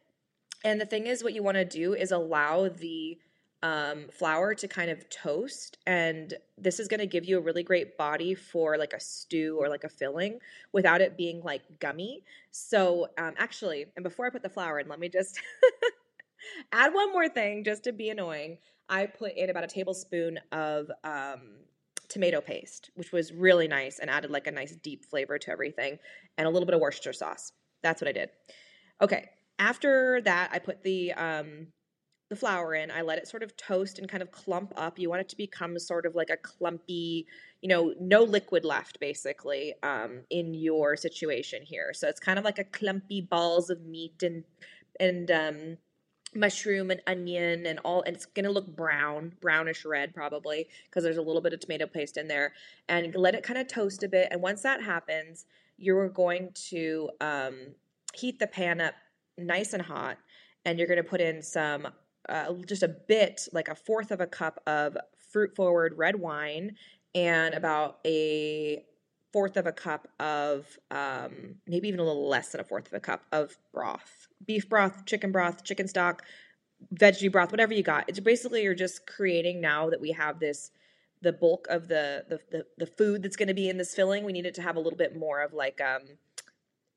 And 0.65 0.81
the 0.81 0.87
thing 0.87 1.07
is, 1.07 1.23
what 1.23 1.35
you 1.35 1.43
want 1.43 1.57
to 1.57 1.65
do 1.65 1.95
is 1.95 2.13
allow 2.13 2.69
the 2.69 3.19
um, 3.63 4.07
flour 4.11 4.55
to 4.55 4.69
kind 4.69 4.91
of 4.91 5.09
toast. 5.09 5.79
And 5.87 6.35
this 6.59 6.81
is 6.81 6.89
going 6.89 7.01
to 7.01 7.07
give 7.07 7.25
you 7.25 7.39
a 7.39 7.41
really 7.41 7.63
great 7.63 7.97
body 7.97 8.35
for 8.35 8.77
like 8.77 8.93
a 8.93 9.01
stew 9.01 9.57
or 9.61 9.69
like 9.69 9.85
a 9.85 9.89
filling 9.89 10.41
without 10.73 11.01
it 11.01 11.17
being 11.17 11.43
like 11.43 11.63
gummy. 11.79 12.25
So, 12.51 13.09
um, 13.19 13.35
actually, 13.39 13.87
and 13.97 14.03
before 14.03 14.27
I 14.27 14.31
put 14.31 14.43
the 14.43 14.49
flour 14.49 14.81
in, 14.81 14.89
let 14.89 14.99
me 14.99 15.09
just 15.09 15.41
add 16.73 16.93
one 16.93 17.13
more 17.13 17.29
thing 17.29 17.65
just 17.65 17.85
to 17.85 17.93
be 17.93 18.11
annoying. 18.11 18.59
I 18.89 19.07
put 19.07 19.37
in 19.37 19.49
about 19.49 19.65
a 19.65 19.69
tablespoon 19.69 20.41
of 20.51 20.91
um, 21.05 21.41
tomato 22.09 22.41
paste, 22.41 22.91
which 22.95 23.13
was 23.13 23.33
really 23.33 23.69
nice 23.69 24.01
and 24.01 24.11
added 24.11 24.31
like 24.31 24.47
a 24.47 24.51
nice 24.51 24.77
deep 24.77 25.05
flavor 25.05 25.39
to 25.39 25.51
everything, 25.51 25.99
and 26.37 26.47
a 26.47 26.51
little 26.51 26.67
bit 26.67 26.75
of 26.75 26.81
Worcestershire 26.81 27.13
sauce. 27.13 27.53
That's 27.83 28.01
what 28.01 28.09
I 28.09 28.13
did. 28.13 28.31
Okay, 29.01 29.31
after 29.59 30.21
that, 30.23 30.51
I 30.53 30.59
put 30.59 30.83
the 30.83 31.13
um, 31.13 31.69
the 32.33 32.37
flour 32.37 32.75
in. 32.75 32.91
I 32.91 33.03
let 33.03 33.19
it 33.19 33.29
sort 33.29 33.43
of 33.43 33.55
toast 33.59 33.99
and 33.99 34.09
kind 34.09 34.23
of 34.23 34.33
clump 34.33 34.73
up. 34.75 34.99
You 34.99 35.11
want 35.11 35.21
it 35.21 35.29
to 35.29 35.37
become 35.37 35.79
sort 35.79 36.07
of 36.07 36.15
like 36.15 36.31
a 36.31 36.39
clumpy, 36.39 37.27
you 37.61 37.69
know, 37.69 37.95
no 38.01 38.23
liquid 38.23 38.65
left 38.65 38.99
basically 39.01 39.75
um, 39.83 40.21
in 40.31 40.55
your 40.55 40.97
situation 40.97 41.63
here. 41.63 41.93
So 41.93 42.09
it's 42.09 42.21
kind 42.21 42.39
of 42.39 42.45
like 42.45 42.59
a 42.59 42.65
clumpy 42.65 43.21
balls 43.21 43.69
of 43.69 43.85
meat 43.85 44.23
and 44.23 44.45
and 44.99 45.31
um, 45.31 45.77
mushroom 46.35 46.91
and 46.91 47.03
onion 47.07 47.67
and 47.67 47.79
all 47.81 48.03
and 48.03 48.17
it's 48.17 48.25
going 48.25 48.45
to 48.45 48.51
look 48.51 48.75
brown 48.75 49.33
brownish 49.43 49.85
red 49.85 50.15
probably 50.15 50.67
because 50.87 51.05
there's 51.05 51.19
a 51.19 51.23
little 51.23 51.43
bit 51.43 51.53
of 51.53 51.61
tomato 51.61 51.87
paste 51.87 52.17
in 52.17 52.27
there 52.27 52.55
and 52.89 53.15
let 53.15 53.35
it 53.35 53.43
kind 53.43 53.59
of 53.59 53.69
toast 53.69 54.03
a 54.03 54.09
bit 54.09 54.29
and 54.31 54.41
once 54.41 54.63
that 54.63 54.83
happens 54.83 55.45
you're 55.77 56.09
going 56.09 56.51
to 56.55 57.11
um, 57.21 57.55
heat 58.15 58.39
the 58.39 58.47
pan 58.47 58.81
up 58.81 58.95
nice 59.37 59.75
and 59.75 59.83
hot 59.83 60.17
and 60.65 60.79
you're 60.79 60.89
going 60.89 61.03
to 61.03 61.09
put 61.09 61.21
in 61.21 61.43
some 61.43 61.89
uh, 62.29 62.53
just 62.67 62.83
a 62.83 62.89
bit, 62.89 63.49
like 63.53 63.69
a 63.69 63.75
fourth 63.75 64.11
of 64.11 64.21
a 64.21 64.27
cup 64.27 64.61
of 64.67 64.97
fruit 65.31 65.55
forward 65.57 65.95
red 65.97 66.17
wine 66.17 66.77
and 67.15 67.55
about 67.55 67.99
a 68.05 68.85
fourth 69.33 69.57
of 69.57 69.67
a 69.67 69.73
cup 69.73 70.09
of 70.21 70.79
um, 70.91 71.57
maybe 71.67 71.89
even 71.89 72.01
a 72.01 72.05
little 72.05 72.29
less 72.29 72.51
than 72.51 72.61
a 72.61 72.65
fourth 72.65 72.87
of 72.87 72.93
a 72.93 73.01
cup 73.01 73.25
of 73.33 73.57
broth. 73.73 74.29
Beef 74.47 74.69
broth 74.69 75.07
chicken 75.07 75.33
broth 75.33 75.65
chicken 75.65 75.89
stock 75.89 76.23
veggie 76.95 77.31
broth 77.31 77.51
whatever 77.51 77.73
you 77.73 77.83
got. 77.83 78.09
It's 78.09 78.21
basically 78.21 78.63
you're 78.63 78.75
just 78.75 79.07
creating 79.07 79.61
now 79.61 79.89
that 79.91 80.01
we 80.01 80.13
have 80.13 80.39
this 80.39 80.71
the 81.23 81.33
bulk 81.33 81.67
of 81.71 81.89
the 81.89 82.25
the, 82.29 82.41
the, 82.51 82.67
the 82.79 82.87
food 82.87 83.23
that's 83.23 83.37
going 83.37 83.49
to 83.49 83.55
be 83.55 83.69
in 83.69 83.79
this 83.79 83.95
filling 83.95 84.25
we 84.25 84.33
need 84.33 84.45
it 84.45 84.55
to 84.55 84.63
have 84.63 84.77
a 84.77 84.81
little 84.81 84.99
bit 84.99 85.17
more 85.17 85.41
of 85.41 85.53
like 85.53 85.81
um 85.81 86.03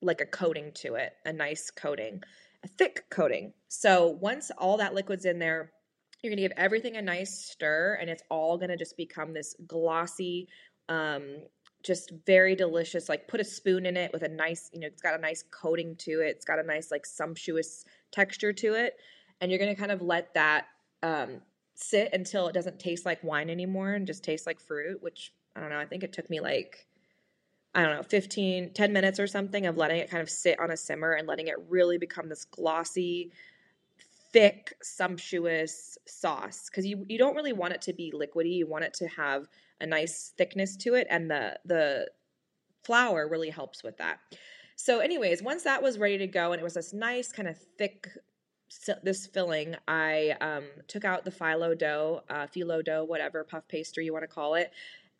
like 0.01 0.19
a 0.19 0.25
coating 0.25 0.71
to 0.73 0.95
it 0.95 1.13
a 1.25 1.31
nice 1.31 1.71
coating 1.71 2.21
thick 2.67 3.05
coating. 3.09 3.53
So 3.67 4.17
once 4.21 4.51
all 4.57 4.77
that 4.77 4.93
liquid's 4.93 5.25
in 5.25 5.39
there, 5.39 5.71
you're 6.25 6.31
going 6.31 6.37
to 6.37 6.49
give 6.49 6.57
everything 6.57 6.97
a 6.97 7.01
nice 7.01 7.45
stir 7.51 7.97
and 8.01 8.09
it's 8.09 8.23
all 8.29 8.57
going 8.57 8.69
to 8.69 8.77
just 8.77 8.97
become 8.97 9.33
this 9.33 9.55
glossy 9.67 10.47
um 10.89 11.37
just 11.83 12.11
very 12.25 12.55
delicious 12.55 13.07
like 13.07 13.27
put 13.27 13.39
a 13.39 13.43
spoon 13.43 13.85
in 13.85 13.95
it 13.95 14.11
with 14.11 14.23
a 14.23 14.27
nice 14.27 14.69
you 14.73 14.79
know 14.79 14.87
it's 14.87 15.01
got 15.01 15.13
a 15.13 15.21
nice 15.21 15.43
coating 15.51 15.95
to 15.97 16.21
it 16.21 16.29
it's 16.29 16.45
got 16.45 16.57
a 16.57 16.63
nice 16.63 16.89
like 16.89 17.05
sumptuous 17.05 17.85
texture 18.11 18.51
to 18.51 18.73
it 18.73 18.95
and 19.39 19.51
you're 19.51 19.59
going 19.59 19.73
to 19.73 19.79
kind 19.79 19.91
of 19.91 20.01
let 20.01 20.33
that 20.33 20.65
um 21.03 21.41
sit 21.75 22.09
until 22.13 22.47
it 22.47 22.53
doesn't 22.53 22.79
taste 22.79 23.05
like 23.05 23.23
wine 23.23 23.49
anymore 23.49 23.93
and 23.93 24.07
just 24.07 24.23
tastes 24.23 24.47
like 24.47 24.59
fruit 24.59 25.01
which 25.03 25.31
i 25.55 25.59
don't 25.59 25.69
know 25.69 25.77
i 25.77 25.85
think 25.85 26.03
it 26.03 26.11
took 26.11 26.29
me 26.29 26.39
like 26.39 26.87
I 27.75 27.83
don't 27.83 27.97
know, 27.97 28.03
15, 28.03 28.71
10 28.73 28.93
minutes 28.93 29.19
or 29.19 29.27
something 29.27 29.65
of 29.65 29.75
letting 29.75 29.99
it 29.99 30.09
kind 30.09 30.23
of 30.23 30.29
sit 30.29 30.59
on 30.59 30.71
a 30.71 30.77
simmer 30.77 31.11
and 31.11 31.27
letting 31.27 31.47
it 31.47 31.55
really 31.67 31.97
become 31.97 32.29
this 32.29 32.45
glossy, 32.45 33.31
thick, 34.31 34.73
sumptuous 34.81 35.97
sauce. 36.07 36.69
Because 36.69 36.85
you, 36.85 37.05
you 37.09 37.17
don't 37.17 37.35
really 37.35 37.53
want 37.53 37.73
it 37.73 37.81
to 37.83 37.93
be 37.93 38.13
liquidy. 38.15 38.55
You 38.55 38.65
want 38.65 38.85
it 38.85 38.93
to 38.95 39.07
have 39.09 39.47
a 39.81 39.85
nice 39.85 40.33
thickness 40.37 40.77
to 40.77 40.95
it. 40.95 41.05
And 41.09 41.29
the 41.29 41.59
the 41.65 42.09
flour 42.85 43.27
really 43.27 43.49
helps 43.49 43.83
with 43.83 43.97
that. 43.97 44.19
So, 44.77 44.99
anyways, 44.99 45.41
once 45.41 45.63
that 45.63 45.83
was 45.83 45.97
ready 45.97 46.17
to 46.19 46.27
go 46.27 46.53
and 46.53 46.61
it 46.61 46.63
was 46.63 46.75
this 46.75 46.93
nice 46.93 47.31
kind 47.31 47.47
of 47.47 47.57
thick 47.77 48.09
this 49.03 49.27
filling, 49.27 49.75
I 49.87 50.35
um, 50.41 50.63
took 50.87 51.05
out 51.05 51.23
the 51.23 51.31
phyllo 51.31 51.77
dough, 51.77 52.23
uh, 52.29 52.47
phyllo 52.47 52.83
dough, 52.83 53.03
whatever 53.03 53.43
puff 53.43 53.67
pastry 53.67 54.05
you 54.05 54.13
want 54.13 54.23
to 54.23 54.27
call 54.27 54.55
it. 54.55 54.71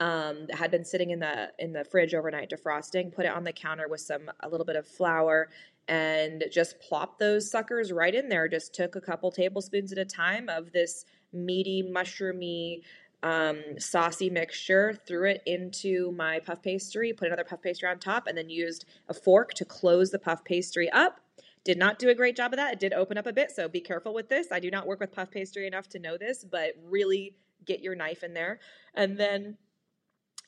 Um, 0.02 0.48
had 0.52 0.72
been 0.72 0.84
sitting 0.84 1.12
in 1.12 1.20
the 1.20 1.54
in 1.58 1.72
the 1.72 1.86
fridge 1.86 2.14
overnight 2.14 2.50
defrosting. 2.50 3.14
Put 3.14 3.25
it 3.25 3.32
on 3.32 3.46
the 3.46 3.54
counter 3.54 3.88
with 3.88 4.02
some 4.02 4.30
a 4.42 4.50
little 4.50 4.66
bit 4.66 4.75
of 4.75 4.86
flour 4.86 5.50
and 5.88 6.44
just 6.52 6.80
plop 6.80 7.20
those 7.20 7.50
suckers 7.50 7.92
right 7.92 8.14
in 8.14 8.30
there. 8.30 8.48
Just 8.48 8.74
took 8.74 8.96
a 8.96 9.02
couple 9.02 9.32
tablespoons 9.32 9.92
at 9.92 9.98
a 9.98 10.06
time 10.06 10.50
of 10.50 10.72
this 10.72 11.06
meaty, 11.32 11.84
mushroomy, 11.84 12.82
um, 13.24 13.62
saucy 13.80 14.30
mixture, 14.30 15.00
threw 15.08 15.30
it 15.30 15.42
into 15.46 16.12
my 16.12 16.40
puff 16.40 16.62
pastry, 16.62 17.14
put 17.14 17.28
another 17.28 17.44
puff 17.44 17.62
pastry 17.62 17.90
on 17.90 18.00
top, 18.00 18.28
and 18.28 18.38
then 18.38 18.50
used 18.50 18.86
a 19.10 19.14
fork 19.14 19.54
to 19.56 19.66
close 19.66 20.12
the 20.12 20.20
puff 20.20 20.44
pastry 20.44 20.90
up. 20.92 21.20
Did 21.64 21.78
not 21.78 21.98
do 21.98 22.10
a 22.10 22.16
great 22.16 22.36
job 22.36 22.54
of 22.54 22.58
that. 22.58 22.74
It 22.74 22.80
did 22.80 22.94
open 22.94 23.18
up 23.18 23.25
a 23.25 23.34
bit, 23.34 23.52
so 23.52 23.68
be 23.68 23.82
careful 23.82 24.14
with 24.14 24.30
this. 24.30 24.52
I 24.52 24.60
do 24.60 24.70
not 24.70 24.86
work 24.86 25.00
with 25.00 25.12
puff 25.12 25.32
pastry 25.32 25.66
enough 25.66 25.90
to 25.90 26.00
know 26.00 26.18
this, 26.18 26.44
but 26.44 26.74
really 26.88 27.36
get 27.66 27.82
your 27.82 27.96
knife 27.96 28.24
in 28.24 28.34
there. 28.36 28.60
And 28.94 29.18
then 29.18 29.58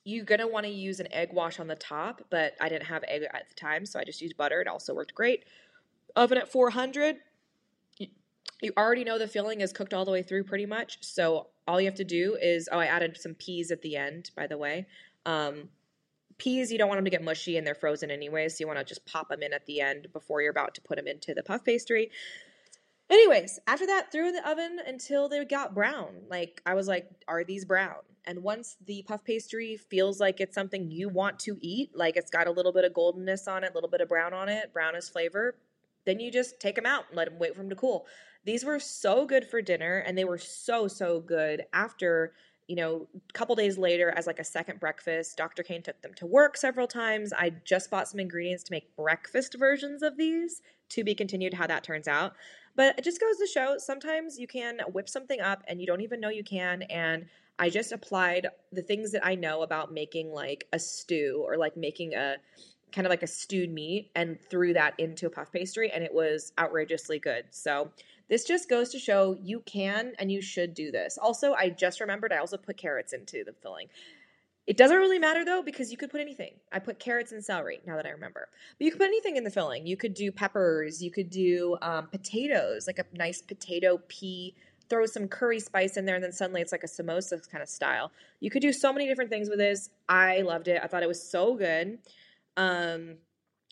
you're 0.07 0.23
going 0.23 0.39
to 0.39 0.47
want 0.47 0.65
to 0.65 0.71
use 0.71 1.01
an 1.01 1.11
egg 1.11 1.33
wash 1.33 1.59
on 1.59 1.67
the 1.67 1.75
top, 1.75 2.21
but 2.29 2.53
I 2.61 2.69
didn't 2.69 2.85
have 2.85 3.03
egg 3.09 3.23
at 3.23 3.49
the 3.49 3.55
time, 3.55 3.85
so 3.85 3.99
I 3.99 4.05
just 4.05 4.21
used 4.21 4.37
butter. 4.37 4.61
It 4.61 4.67
also 4.67 4.95
worked 4.95 5.13
great. 5.13 5.43
Oven 6.15 6.37
at 6.37 6.49
400. 6.49 7.17
You 8.61 8.71
already 8.77 9.03
know 9.03 9.19
the 9.19 9.27
filling 9.27 9.59
is 9.59 9.73
cooked 9.73 9.93
all 9.93 10.05
the 10.05 10.11
way 10.11 10.23
through 10.23 10.45
pretty 10.45 10.65
much. 10.65 10.99
So 11.01 11.47
all 11.67 11.81
you 11.81 11.87
have 11.87 11.95
to 11.95 12.05
do 12.05 12.37
is, 12.41 12.69
oh, 12.71 12.79
I 12.79 12.85
added 12.85 13.17
some 13.17 13.33
peas 13.33 13.69
at 13.69 13.81
the 13.81 13.97
end, 13.97 14.31
by 14.33 14.47
the 14.47 14.57
way. 14.57 14.87
Um, 15.25 15.67
peas, 16.37 16.71
you 16.71 16.77
don't 16.77 16.87
want 16.87 16.99
them 16.99 17.05
to 17.05 17.11
get 17.11 17.21
mushy 17.21 17.57
and 17.57 17.67
they're 17.67 17.75
frozen 17.75 18.09
anyway, 18.09 18.47
so 18.47 18.61
you 18.61 18.67
want 18.67 18.79
to 18.79 18.85
just 18.85 19.05
pop 19.05 19.27
them 19.27 19.43
in 19.43 19.51
at 19.51 19.65
the 19.65 19.81
end 19.81 20.07
before 20.13 20.41
you're 20.41 20.51
about 20.51 20.73
to 20.75 20.81
put 20.81 20.95
them 20.95 21.07
into 21.07 21.33
the 21.33 21.43
puff 21.43 21.65
pastry. 21.65 22.11
Anyways, 23.09 23.59
after 23.67 23.85
that, 23.87 24.11
threw 24.11 24.27
in 24.27 24.33
the 24.33 24.49
oven 24.49 24.79
until 24.85 25.29
they 25.29 25.43
got 25.45 25.73
brown. 25.73 26.23
Like, 26.29 26.61
I 26.65 26.73
was 26.73 26.87
like, 26.87 27.09
are 27.27 27.43
these 27.43 27.63
brown? 27.63 27.95
And 28.25 28.43
once 28.43 28.75
the 28.85 29.03
puff 29.07 29.23
pastry 29.23 29.77
feels 29.77 30.19
like 30.19 30.41
it's 30.41 30.53
something 30.53 30.91
you 30.91 31.07
want 31.07 31.39
to 31.39 31.57
eat, 31.61 31.91
like 31.95 32.17
it's 32.17 32.29
got 32.29 32.47
a 32.47 32.51
little 32.51 32.73
bit 32.73 32.83
of 32.83 32.91
goldenness 32.91 33.47
on 33.47 33.63
it, 33.63 33.71
a 33.71 33.73
little 33.73 33.89
bit 33.89 34.01
of 34.01 34.09
brown 34.09 34.33
on 34.33 34.49
it, 34.49 34.73
brownish 34.73 35.05
flavor, 35.05 35.55
then 36.05 36.19
you 36.19 36.29
just 36.29 36.59
take 36.59 36.75
them 36.75 36.85
out 36.85 37.05
and 37.07 37.15
let 37.15 37.29
them 37.29 37.39
wait 37.39 37.53
for 37.53 37.61
them 37.61 37.69
to 37.69 37.75
cool. 37.75 38.05
These 38.43 38.65
were 38.65 38.79
so 38.79 39.25
good 39.25 39.45
for 39.45 39.61
dinner 39.61 39.99
and 39.99 40.17
they 40.17 40.25
were 40.25 40.37
so, 40.37 40.89
so 40.89 41.21
good 41.21 41.65
after 41.71 42.33
you 42.67 42.75
know, 42.75 43.07
a 43.15 43.33
couple 43.33 43.55
days 43.55 43.77
later, 43.77 44.13
as 44.15 44.27
like 44.27 44.39
a 44.39 44.43
second 44.43 44.79
breakfast, 44.79 45.37
Dr. 45.37 45.63
Kane 45.63 45.81
took 45.81 46.01
them 46.01 46.13
to 46.15 46.25
work 46.25 46.57
several 46.57 46.87
times. 46.87 47.31
I 47.31 47.51
just 47.63 47.89
bought 47.89 48.09
some 48.09 48.19
ingredients 48.19 48.63
to 48.63 48.73
make 48.73 48.95
breakfast 48.95 49.55
versions 49.57 50.03
of 50.03 50.17
these 50.17 50.61
to 50.89 51.03
be 51.03 51.15
continued 51.15 51.53
how 51.53 51.67
that 51.67 51.83
turns 51.83 52.07
out. 52.07 52.33
But 52.75 52.97
it 52.99 53.03
just 53.03 53.21
goes 53.21 53.37
to 53.37 53.47
show 53.47 53.77
sometimes 53.77 54.37
you 54.37 54.47
can 54.47 54.79
whip 54.91 55.09
something 55.09 55.39
up 55.41 55.63
and 55.67 55.79
you 55.79 55.87
don't 55.87 56.01
even 56.01 56.19
know 56.19 56.29
you 56.29 56.43
can. 56.43 56.83
And 56.83 57.25
I 57.57 57.69
just 57.69 57.91
applied 57.91 58.47
the 58.71 58.81
things 58.81 59.11
that 59.13 59.25
I 59.25 59.35
know 59.35 59.63
about 59.63 59.93
making 59.93 60.31
like 60.31 60.67
a 60.73 60.79
stew 60.79 61.43
or 61.45 61.57
like 61.57 61.75
making 61.75 62.13
a 62.13 62.35
kind 62.91 63.05
of 63.05 63.09
like 63.09 63.23
a 63.23 63.27
stewed 63.27 63.71
meat 63.71 64.11
and 64.15 64.37
threw 64.49 64.73
that 64.73 64.93
into 64.97 65.27
a 65.27 65.29
puff 65.29 65.51
pastry 65.51 65.91
and 65.91 66.03
it 66.03 66.13
was 66.13 66.53
outrageously 66.59 67.19
good. 67.19 67.45
So 67.49 67.91
this 68.29 68.43
just 68.43 68.69
goes 68.69 68.89
to 68.89 68.99
show 68.99 69.37
you 69.41 69.61
can 69.65 70.13
and 70.19 70.31
you 70.31 70.41
should 70.41 70.73
do 70.73 70.91
this. 70.91 71.17
Also, 71.21 71.53
I 71.53 71.69
just 71.69 71.99
remembered 71.99 72.33
I 72.33 72.37
also 72.37 72.57
put 72.57 72.77
carrots 72.77 73.13
into 73.13 73.43
the 73.43 73.53
filling. 73.53 73.87
It 74.67 74.75
doesn't 74.75 74.97
really 74.97 75.17
matter 75.17 75.45
though 75.45 75.63
because 75.63 75.91
you 75.91 75.97
could 75.97 76.09
put 76.09 76.19
anything. 76.19 76.55
I 76.73 76.79
put 76.79 76.99
carrots 76.99 77.31
and 77.31 77.43
celery 77.43 77.79
now 77.87 77.95
that 77.95 78.05
I 78.05 78.09
remember. 78.09 78.49
But 78.77 78.85
you 78.85 78.91
could 78.91 78.99
put 78.99 79.07
anything 79.07 79.37
in 79.37 79.45
the 79.45 79.49
filling. 79.49 79.87
You 79.87 79.95
could 79.95 80.13
do 80.13 80.29
peppers. 80.29 81.01
You 81.01 81.09
could 81.09 81.29
do 81.29 81.77
um, 81.81 82.07
potatoes, 82.07 82.85
like 82.85 82.99
a 82.99 83.05
nice 83.13 83.41
potato 83.41 84.01
pea. 84.09 84.53
Throw 84.89 85.05
some 85.05 85.27
curry 85.27 85.59
spice 85.59 85.97
in 85.97 86.05
there, 86.05 86.15
and 86.15 86.23
then 86.23 86.31
suddenly 86.31 86.61
it's 86.61 86.71
like 86.71 86.83
a 86.83 86.87
samosa 86.87 87.49
kind 87.49 87.61
of 87.61 87.67
style. 87.67 88.11
You 88.39 88.49
could 88.49 88.61
do 88.61 88.71
so 88.71 88.93
many 88.93 89.05
different 89.05 89.29
things 89.29 89.49
with 89.49 89.57
this. 89.57 89.89
I 90.07 90.41
loved 90.41 90.69
it. 90.69 90.79
I 90.81 90.87
thought 90.87 91.03
it 91.03 91.09
was 91.09 91.29
so 91.29 91.55
good. 91.55 91.99
Um, 92.55 93.17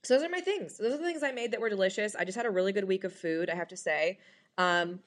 so 0.04 0.16
those 0.16 0.24
are 0.24 0.30
my 0.30 0.42
things. 0.42 0.78
Those 0.78 0.94
are 0.94 0.98
the 0.98 1.06
things 1.06 1.24
I 1.24 1.32
made 1.32 1.52
that 1.52 1.62
were 1.62 1.70
delicious. 1.70 2.16
I 2.16 2.26
just 2.26 2.36
had 2.36 2.46
a 2.46 2.50
really 2.50 2.74
good 2.74 2.84
week 2.84 3.06
of 3.06 3.14
food, 3.14 3.50
I 3.50 3.56
have 3.56 3.70
to 3.70 3.78
say. 3.78 4.20
Um, 4.58 5.00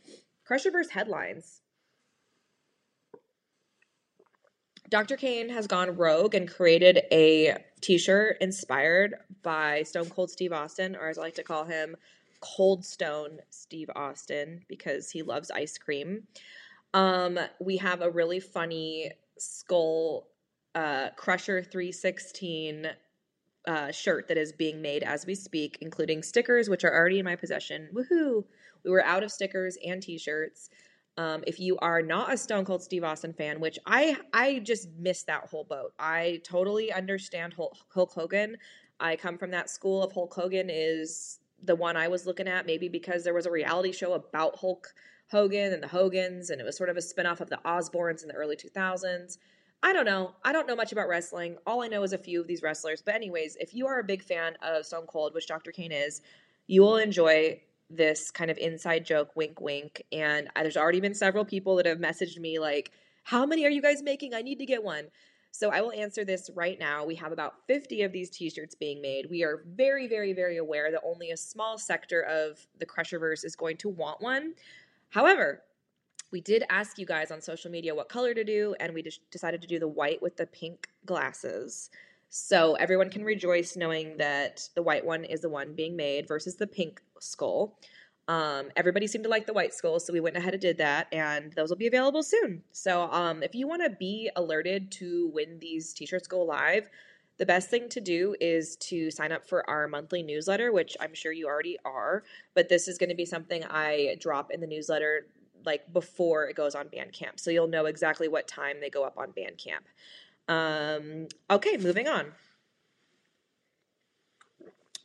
Crusherverse 0.49 0.91
headlines. 0.91 1.63
Dr. 4.89 5.17
Kane 5.17 5.51
has 5.51 5.67
gone 5.67 5.97
rogue 5.97 6.35
and 6.35 6.51
created 6.51 7.03
a 7.13 7.57
t-shirt 7.83 8.39
inspired 8.41 9.15
by 9.43 9.83
Stone 9.83 10.09
Cold 10.09 10.31
Steve 10.31 10.53
Austin, 10.53 10.97
or 10.97 11.09
as 11.09 11.19
I 11.19 11.23
like 11.23 11.35
to 11.35 11.43
call 11.43 11.65
him, 11.65 11.97
Cold 12.41 12.85
Stone 12.85 13.41
Steve 13.51 13.91
Austin, 13.95 14.63
because 14.69 15.11
he 15.11 15.23
loves 15.23 15.51
ice 15.51 15.77
cream. 15.77 16.23
Um, 16.95 17.39
we 17.61 17.77
have 17.77 18.01
a 18.01 18.11
really 18.11 18.41
funny 18.41 19.13
skull 19.39 20.29
uh, 20.75 21.11
Crusher 21.17 21.63
316 21.63 22.87
uh, 23.67 23.93
shirt 23.93 24.29
that 24.29 24.39
is 24.39 24.53
being 24.53 24.81
made 24.81 25.03
as 25.03 25.27
we 25.27 25.35
speak, 25.35 25.79
including 25.81 26.23
stickers, 26.23 26.71
which 26.71 26.85
are 26.85 26.95
already 26.95 27.19
in 27.19 27.25
my 27.25 27.37
possession. 27.37 27.89
Woohoo! 27.93 28.45
We 28.85 28.91
were 28.91 29.05
out 29.05 29.23
of 29.23 29.31
stickers 29.31 29.77
and 29.85 30.03
t-shirts. 30.03 30.71
Um, 31.17 31.43
if 31.47 31.59
you 31.59 31.77
are 31.79 32.01
not 32.01 32.33
a 32.33 32.37
Stone 32.37 32.65
Cold 32.65 32.83
Steve 32.83 33.03
Austin 33.03 33.33
fan, 33.33 33.59
which 33.59 33.79
I 33.87 34.17
I 34.33 34.61
just 34.61 34.89
missed 34.99 35.27
that 35.27 35.49
whole 35.49 35.65
boat. 35.65 35.93
I 35.99 36.41
totally 36.45 36.93
understand 36.93 37.55
Hulk, 37.55 38.13
Hogan. 38.13 38.57
I 39.01 39.17
come 39.17 39.37
from 39.37 39.51
that 39.51 39.69
school 39.69 40.03
of 40.03 40.13
Hulk 40.13 40.33
Hogan 40.33 40.69
is 40.71 41.41
the 41.63 41.75
one 41.75 41.97
I 41.97 42.07
was 42.07 42.25
looking 42.25 42.47
at, 42.47 42.67
maybe 42.67 42.89
because 42.89 43.25
there 43.25 43.35
was 43.35 43.47
a 43.47 43.51
reality 43.51 43.91
show 43.91 44.13
about 44.13 44.57
Hulk 44.59 44.95
Hogan 45.31 45.73
and 45.73 45.83
the 45.83 45.89
Hogans, 45.89 46.51
and 46.51 46.61
it 46.61 46.65
was 46.65 46.77
sort 46.77 46.89
of 46.89 46.97
a 46.97 47.01
spinoff 47.01 47.41
of 47.41 47.51
the 47.51 47.59
Osbournes 47.65 48.23
in 48.23 48.29
the 48.29 48.35
early 48.35 48.57
2000s. 48.57 49.39
I 49.83 49.93
don't 49.93 50.07
know. 50.07 50.35
I 50.45 50.53
don't 50.53 50.67
know 50.67 50.75
much 50.75 50.93
about 50.93 51.09
wrestling. 51.09 51.57
All 51.67 51.83
I 51.83 51.89
know 51.89 52.03
is 52.03 52.13
a 52.13 52.19
few 52.19 52.41
of 52.41 52.47
these 52.47 52.63
wrestlers. 52.63 53.03
But, 53.03 53.15
anyways, 53.15 53.57
if 53.61 53.75
you 53.75 53.87
are 53.87 54.01
a 54.01 54.05
big 54.05 54.23
fan 54.23 54.57
of 54.63 54.85
Stone 54.85 55.07
Cold, 55.07 55.35
which 55.35 55.47
Dr. 55.47 55.71
Kane 55.71 55.93
is, 55.93 56.21
you 56.67 56.83
will 56.83 56.97
enjoy 56.97 57.61
this 57.91 58.31
kind 58.31 58.51
of 58.51 58.59
inside 58.59 59.05
joke, 59.05 59.31
wink, 59.35 59.61
wink. 59.61 60.03
And 60.13 60.49
there's 60.55 60.77
already 60.77 61.01
been 61.01 61.15
several 61.15 61.45
people 61.45 61.77
that 61.77 61.87
have 61.87 61.99
messaged 61.99 62.39
me, 62.39 62.59
like, 62.59 62.91
how 63.25 63.45
many 63.45 63.65
are 63.67 63.71
you 63.71 63.83
guys 63.83 64.03
making? 64.03 64.35
I 64.35 64.43
need 64.43 64.59
to 64.59 64.67
get 64.67 64.83
one. 64.83 65.09
So 65.51 65.71
I 65.71 65.81
will 65.81 65.93
answer 65.93 66.25
this 66.25 66.51
right 66.55 66.79
now. 66.79 67.05
We 67.05 67.15
have 67.17 67.33
about 67.33 67.67
50 67.67 68.03
of 68.03 68.13
these 68.13 68.31
t 68.31 68.51
shirts 68.51 68.75
being 68.75 69.01
made. 69.01 69.27
We 69.31 69.43
are 69.45 69.65
very, 69.67 70.07
very, 70.07 70.33
very 70.33 70.59
aware 70.59 70.91
that 70.91 71.01
only 71.05 71.31
a 71.31 71.37
small 71.37 71.79
sector 71.79 72.23
of 72.23 72.67
the 72.79 72.87
Crusherverse 72.87 73.45
is 73.45 73.57
going 73.57 73.77
to 73.79 73.89
want 73.89 74.21
one. 74.21 74.55
However, 75.11 75.63
we 76.31 76.41
did 76.43 76.65
ask 76.69 76.99
you 76.99 77.07
guys 77.07 77.31
on 77.31 77.41
social 77.41 77.71
media 77.71 77.95
what 77.95 78.09
color 78.09 78.35
to 78.35 78.45
do, 78.45 78.75
and 78.79 78.93
we 78.93 79.03
decided 79.31 79.63
to 79.63 79.67
do 79.67 79.79
the 79.79 79.89
white 79.89 80.21
with 80.21 80.37
the 80.37 80.47
pink 80.47 80.89
glasses. 81.07 81.91
So 82.31 82.75
everyone 82.75 83.11
can 83.11 83.25
rejoice 83.25 83.77
knowing 83.77 84.17
that 84.19 84.69
the 84.75 84.83
white 84.83 85.05
one 85.05 85.25
is 85.25 85.41
the 85.41 85.49
one 85.49 85.75
being 85.75 85.97
made 85.97 86.29
versus 86.29 86.57
the 86.57 86.67
pink 86.67 87.01
skull. 87.21 87.79
Um, 88.29 88.69
everybody 88.77 89.07
seemed 89.07 89.25
to 89.25 89.31
like 89.31 89.47
the 89.47 89.55
white 89.55 89.73
skull, 89.73 89.99
so 89.99 90.13
we 90.13 90.21
went 90.21 90.37
ahead 90.37 90.53
and 90.53 90.61
did 90.61 90.77
that, 90.79 91.07
and 91.13 91.51
those 91.55 91.71
will 91.71 91.79
be 91.79 91.87
available 91.87 92.23
soon. 92.23 92.63
So 92.73 93.11
um, 93.11 93.43
if 93.43 93.55
you 93.55 93.67
want 93.67 93.83
to 93.83 93.91
be 93.91 94.31
alerted 94.37 94.93
to 94.93 95.31
when 95.33 95.59
these 95.59 95.95
t-shirts 95.95 96.29
go 96.29 96.43
live, 96.43 96.91
the 97.39 97.47
best 97.47 97.71
thing 97.71 97.89
to 97.89 98.01
do 98.01 98.37
is 98.39 98.77
to 98.77 99.11
sign 99.11 99.33
up 99.33 99.49
for 99.49 99.69
our 99.71 99.89
monthly 99.89 100.23
newsletter, 100.23 100.73
which 100.73 100.97
I'm 101.01 101.15
sure 101.15 101.33
you 101.33 101.47
already 101.47 101.79
are. 101.87 102.25
But 102.55 102.69
this 102.69 102.89
is 102.89 102.99
going 102.99 103.09
to 103.09 103.15
be 103.15 103.25
something 103.25 103.65
I 103.65 104.17
drop 104.21 104.51
in 104.51 104.61
the 104.61 104.67
newsletter 104.67 105.29
like 105.65 105.91
before 105.93 106.49
it 106.49 106.57
goes 106.57 106.75
on 106.75 106.89
Bandcamp, 106.89 107.41
so 107.41 107.51
you'll 107.51 107.69
know 107.69 107.87
exactly 107.87 108.29
what 108.29 108.47
time 108.47 108.77
they 108.81 108.91
go 108.91 109.05
up 109.05 109.17
on 109.17 109.29
Bandcamp. 109.29 109.85
Um, 110.49 111.29
okay, 111.51 111.77
moving 111.77 112.09
on. 112.09 112.33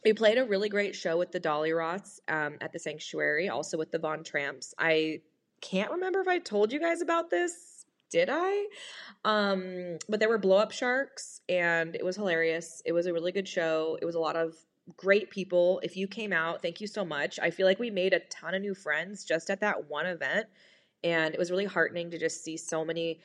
We 0.05 0.13
played 0.13 0.37
a 0.37 0.45
really 0.45 0.69
great 0.69 0.95
show 0.95 1.17
with 1.17 1.31
the 1.31 1.39
Dolly 1.39 1.71
Rots 1.71 2.19
um, 2.27 2.57
at 2.59 2.73
the 2.73 2.79
Sanctuary, 2.79 3.49
also 3.49 3.77
with 3.77 3.91
the 3.91 3.99
Von 3.99 4.23
Tramps. 4.23 4.73
I 4.77 5.21
can't 5.61 5.91
remember 5.91 6.19
if 6.19 6.27
I 6.27 6.39
told 6.39 6.73
you 6.73 6.79
guys 6.79 7.01
about 7.01 7.29
this. 7.29 7.85
Did 8.11 8.29
I? 8.31 8.67
Um, 9.25 9.97
but 10.07 10.19
there 10.19 10.29
were 10.29 10.37
blow 10.37 10.57
up 10.57 10.71
sharks, 10.71 11.41
and 11.49 11.95
it 11.95 12.05
was 12.05 12.15
hilarious. 12.15 12.81
It 12.85 12.91
was 12.91 13.07
a 13.07 13.13
really 13.13 13.31
good 13.31 13.47
show. 13.47 13.97
It 14.01 14.05
was 14.05 14.15
a 14.15 14.19
lot 14.19 14.35
of 14.35 14.55
great 14.97 15.29
people. 15.31 15.79
If 15.83 15.97
you 15.97 16.07
came 16.07 16.33
out, 16.33 16.61
thank 16.61 16.81
you 16.81 16.87
so 16.87 17.05
much. 17.05 17.39
I 17.41 17.49
feel 17.49 17.65
like 17.65 17.79
we 17.79 17.89
made 17.89 18.13
a 18.13 18.19
ton 18.19 18.53
of 18.53 18.61
new 18.61 18.75
friends 18.75 19.23
just 19.23 19.49
at 19.49 19.61
that 19.61 19.89
one 19.89 20.05
event. 20.05 20.47
And 21.03 21.33
it 21.33 21.39
was 21.39 21.49
really 21.49 21.65
heartening 21.65 22.11
to 22.11 22.19
just 22.19 22.43
see 22.43 22.55
so 22.55 22.85
many 22.85 23.19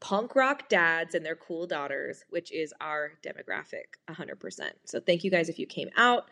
punk 0.00 0.34
rock 0.34 0.68
dads 0.68 1.14
and 1.14 1.24
their 1.24 1.36
cool 1.36 1.66
daughters, 1.66 2.24
which 2.30 2.52
is 2.52 2.72
our 2.80 3.12
demographic 3.22 3.96
100%. 4.08 4.70
So 4.84 5.00
thank 5.00 5.24
you 5.24 5.30
guys 5.30 5.48
if 5.48 5.58
you 5.58 5.66
came 5.66 5.90
out. 5.96 6.28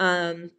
Um, 0.00 0.50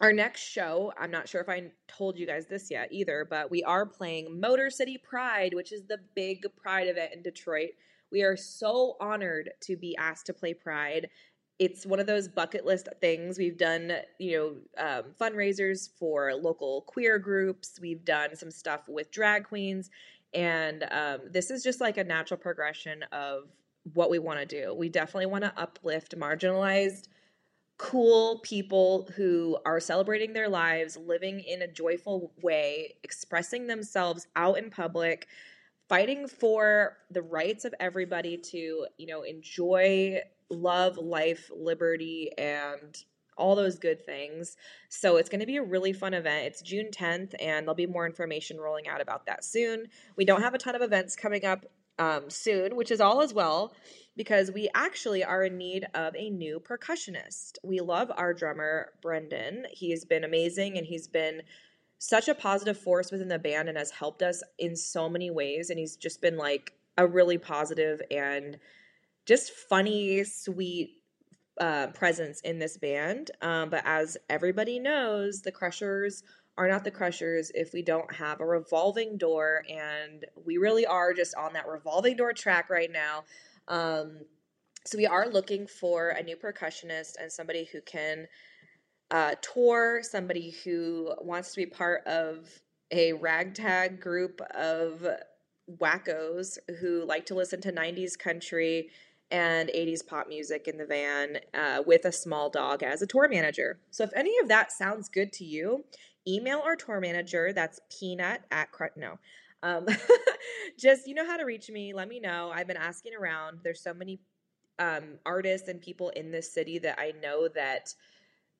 our 0.00 0.12
next 0.12 0.40
show, 0.40 0.92
I'm 0.98 1.10
not 1.10 1.28
sure 1.28 1.42
if 1.42 1.48
I 1.48 1.70
told 1.86 2.18
you 2.18 2.26
guys 2.26 2.46
this 2.46 2.70
yet 2.70 2.88
either, 2.90 3.26
but 3.28 3.50
we 3.50 3.62
are 3.64 3.84
playing 3.84 4.40
Motor 4.40 4.70
City 4.70 4.96
Pride, 4.96 5.52
which 5.54 5.72
is 5.72 5.82
the 5.84 5.98
big 6.14 6.46
Pride 6.56 6.88
event 6.88 7.12
in 7.12 7.22
Detroit. 7.22 7.70
We 8.10 8.22
are 8.22 8.36
so 8.36 8.96
honored 8.98 9.50
to 9.62 9.76
be 9.76 9.94
asked 9.96 10.26
to 10.26 10.32
play 10.32 10.54
Pride 10.54 11.10
it's 11.60 11.84
one 11.84 12.00
of 12.00 12.06
those 12.06 12.26
bucket 12.26 12.64
list 12.64 12.88
things. 13.02 13.36
We've 13.38 13.58
done, 13.58 13.92
you 14.18 14.62
know, 14.78 14.82
um, 14.82 15.04
fundraisers 15.20 15.90
for 15.98 16.34
local 16.34 16.80
queer 16.86 17.18
groups. 17.18 17.78
We've 17.80 18.02
done 18.02 18.34
some 18.34 18.50
stuff 18.50 18.88
with 18.88 19.10
drag 19.10 19.44
queens. 19.44 19.90
And 20.32 20.86
um, 20.90 21.20
this 21.30 21.50
is 21.50 21.62
just 21.62 21.80
like 21.80 21.96
a 21.96 22.04
natural 22.04 22.38
progression 22.38 23.02
of 23.12 23.44
what 23.94 24.10
we 24.10 24.18
want 24.18 24.40
to 24.40 24.46
do. 24.46 24.74
We 24.74 24.88
definitely 24.88 25.26
want 25.26 25.44
to 25.44 25.52
uplift 25.56 26.16
marginalized, 26.16 27.08
cool 27.78 28.40
people 28.40 29.08
who 29.16 29.56
are 29.64 29.80
celebrating 29.80 30.32
their 30.32 30.48
lives, 30.48 30.96
living 30.96 31.40
in 31.40 31.62
a 31.62 31.68
joyful 31.68 32.32
way, 32.42 32.94
expressing 33.02 33.66
themselves 33.66 34.26
out 34.36 34.58
in 34.58 34.70
public, 34.70 35.26
fighting 35.88 36.28
for 36.28 36.98
the 37.10 37.22
rights 37.22 37.64
of 37.64 37.74
everybody 37.80 38.36
to, 38.36 38.86
you 38.98 39.06
know, 39.06 39.22
enjoy 39.22 40.20
love, 40.50 40.98
life, 40.98 41.50
liberty, 41.54 42.30
and 42.36 43.04
all 43.40 43.56
those 43.56 43.78
good 43.78 44.04
things. 44.04 44.56
So 44.88 45.16
it's 45.16 45.28
going 45.28 45.40
to 45.40 45.46
be 45.46 45.56
a 45.56 45.62
really 45.62 45.92
fun 45.92 46.14
event. 46.14 46.46
It's 46.46 46.62
June 46.62 46.90
10th, 46.92 47.34
and 47.40 47.66
there'll 47.66 47.74
be 47.74 47.86
more 47.86 48.06
information 48.06 48.60
rolling 48.60 48.86
out 48.86 49.00
about 49.00 49.26
that 49.26 49.44
soon. 49.44 49.86
We 50.16 50.24
don't 50.24 50.42
have 50.42 50.54
a 50.54 50.58
ton 50.58 50.76
of 50.76 50.82
events 50.82 51.16
coming 51.16 51.44
up 51.44 51.64
um, 51.98 52.30
soon, 52.30 52.76
which 52.76 52.90
is 52.90 53.00
all 53.00 53.20
as 53.20 53.34
well 53.34 53.74
because 54.16 54.50
we 54.50 54.68
actually 54.74 55.22
are 55.24 55.44
in 55.44 55.56
need 55.56 55.86
of 55.94 56.14
a 56.16 56.30
new 56.30 56.60
percussionist. 56.60 57.58
We 57.62 57.80
love 57.80 58.10
our 58.16 58.34
drummer, 58.34 58.92
Brendan. 59.02 59.66
He's 59.70 60.04
been 60.04 60.24
amazing 60.24 60.76
and 60.76 60.86
he's 60.86 61.08
been 61.08 61.42
such 61.98 62.28
a 62.28 62.34
positive 62.34 62.78
force 62.78 63.12
within 63.12 63.28
the 63.28 63.38
band 63.38 63.68
and 63.68 63.76
has 63.76 63.90
helped 63.90 64.22
us 64.22 64.42
in 64.58 64.74
so 64.76 65.08
many 65.08 65.30
ways. 65.30 65.70
And 65.70 65.78
he's 65.78 65.96
just 65.96 66.22
been 66.22 66.38
like 66.38 66.72
a 66.96 67.06
really 67.06 67.38
positive 67.38 68.00
and 68.10 68.58
just 69.26 69.52
funny, 69.52 70.24
sweet 70.24 70.99
uh, 71.60 71.88
presence 71.88 72.40
in 72.40 72.58
this 72.58 72.78
band. 72.78 73.30
Um, 73.42 73.70
but 73.70 73.82
as 73.84 74.16
everybody 74.28 74.78
knows, 74.78 75.42
the 75.42 75.52
Crushers 75.52 76.22
are 76.56 76.68
not 76.68 76.84
the 76.84 76.90
Crushers 76.90 77.52
if 77.54 77.72
we 77.72 77.82
don't 77.82 78.12
have 78.14 78.40
a 78.40 78.46
revolving 78.46 79.18
door. 79.18 79.62
And 79.68 80.24
we 80.44 80.56
really 80.56 80.86
are 80.86 81.12
just 81.12 81.34
on 81.36 81.52
that 81.52 81.68
revolving 81.68 82.16
door 82.16 82.32
track 82.32 82.70
right 82.70 82.90
now. 82.90 83.24
Um, 83.68 84.20
so 84.86 84.96
we 84.96 85.06
are 85.06 85.28
looking 85.28 85.66
for 85.66 86.08
a 86.08 86.22
new 86.22 86.36
percussionist 86.36 87.12
and 87.20 87.30
somebody 87.30 87.68
who 87.70 87.80
can 87.82 88.26
uh, 89.10 89.34
tour, 89.42 90.00
somebody 90.02 90.54
who 90.64 91.12
wants 91.20 91.50
to 91.52 91.56
be 91.56 91.66
part 91.66 92.06
of 92.06 92.48
a 92.90 93.12
ragtag 93.14 94.00
group 94.00 94.40
of 94.54 95.06
wackos 95.78 96.58
who 96.80 97.04
like 97.04 97.26
to 97.26 97.34
listen 97.34 97.60
to 97.60 97.72
90s 97.72 98.18
country 98.18 98.88
and 99.30 99.70
80s 99.74 100.06
pop 100.06 100.28
music 100.28 100.66
in 100.66 100.76
the 100.76 100.86
van 100.86 101.38
uh, 101.54 101.82
with 101.86 102.04
a 102.04 102.12
small 102.12 102.50
dog 102.50 102.82
as 102.82 103.02
a 103.02 103.06
tour 103.06 103.28
manager. 103.28 103.78
So 103.90 104.04
if 104.04 104.10
any 104.14 104.36
of 104.38 104.48
that 104.48 104.72
sounds 104.72 105.08
good 105.08 105.32
to 105.34 105.44
you, 105.44 105.84
email 106.26 106.60
our 106.64 106.76
tour 106.76 107.00
manager. 107.00 107.52
That's 107.52 107.80
peanut 107.98 108.42
at, 108.50 108.72
cr- 108.72 108.86
no. 108.96 109.18
Um, 109.62 109.86
just, 110.78 111.06
you 111.06 111.14
know 111.14 111.26
how 111.26 111.36
to 111.36 111.44
reach 111.44 111.70
me. 111.70 111.92
Let 111.92 112.08
me 112.08 112.18
know. 112.20 112.50
I've 112.52 112.66
been 112.66 112.76
asking 112.76 113.12
around. 113.14 113.60
There's 113.62 113.82
so 113.82 113.94
many 113.94 114.20
um, 114.78 115.18
artists 115.24 115.68
and 115.68 115.80
people 115.80 116.08
in 116.10 116.30
this 116.30 116.52
city 116.52 116.78
that 116.80 116.98
I 116.98 117.12
know 117.22 117.48
that, 117.54 117.94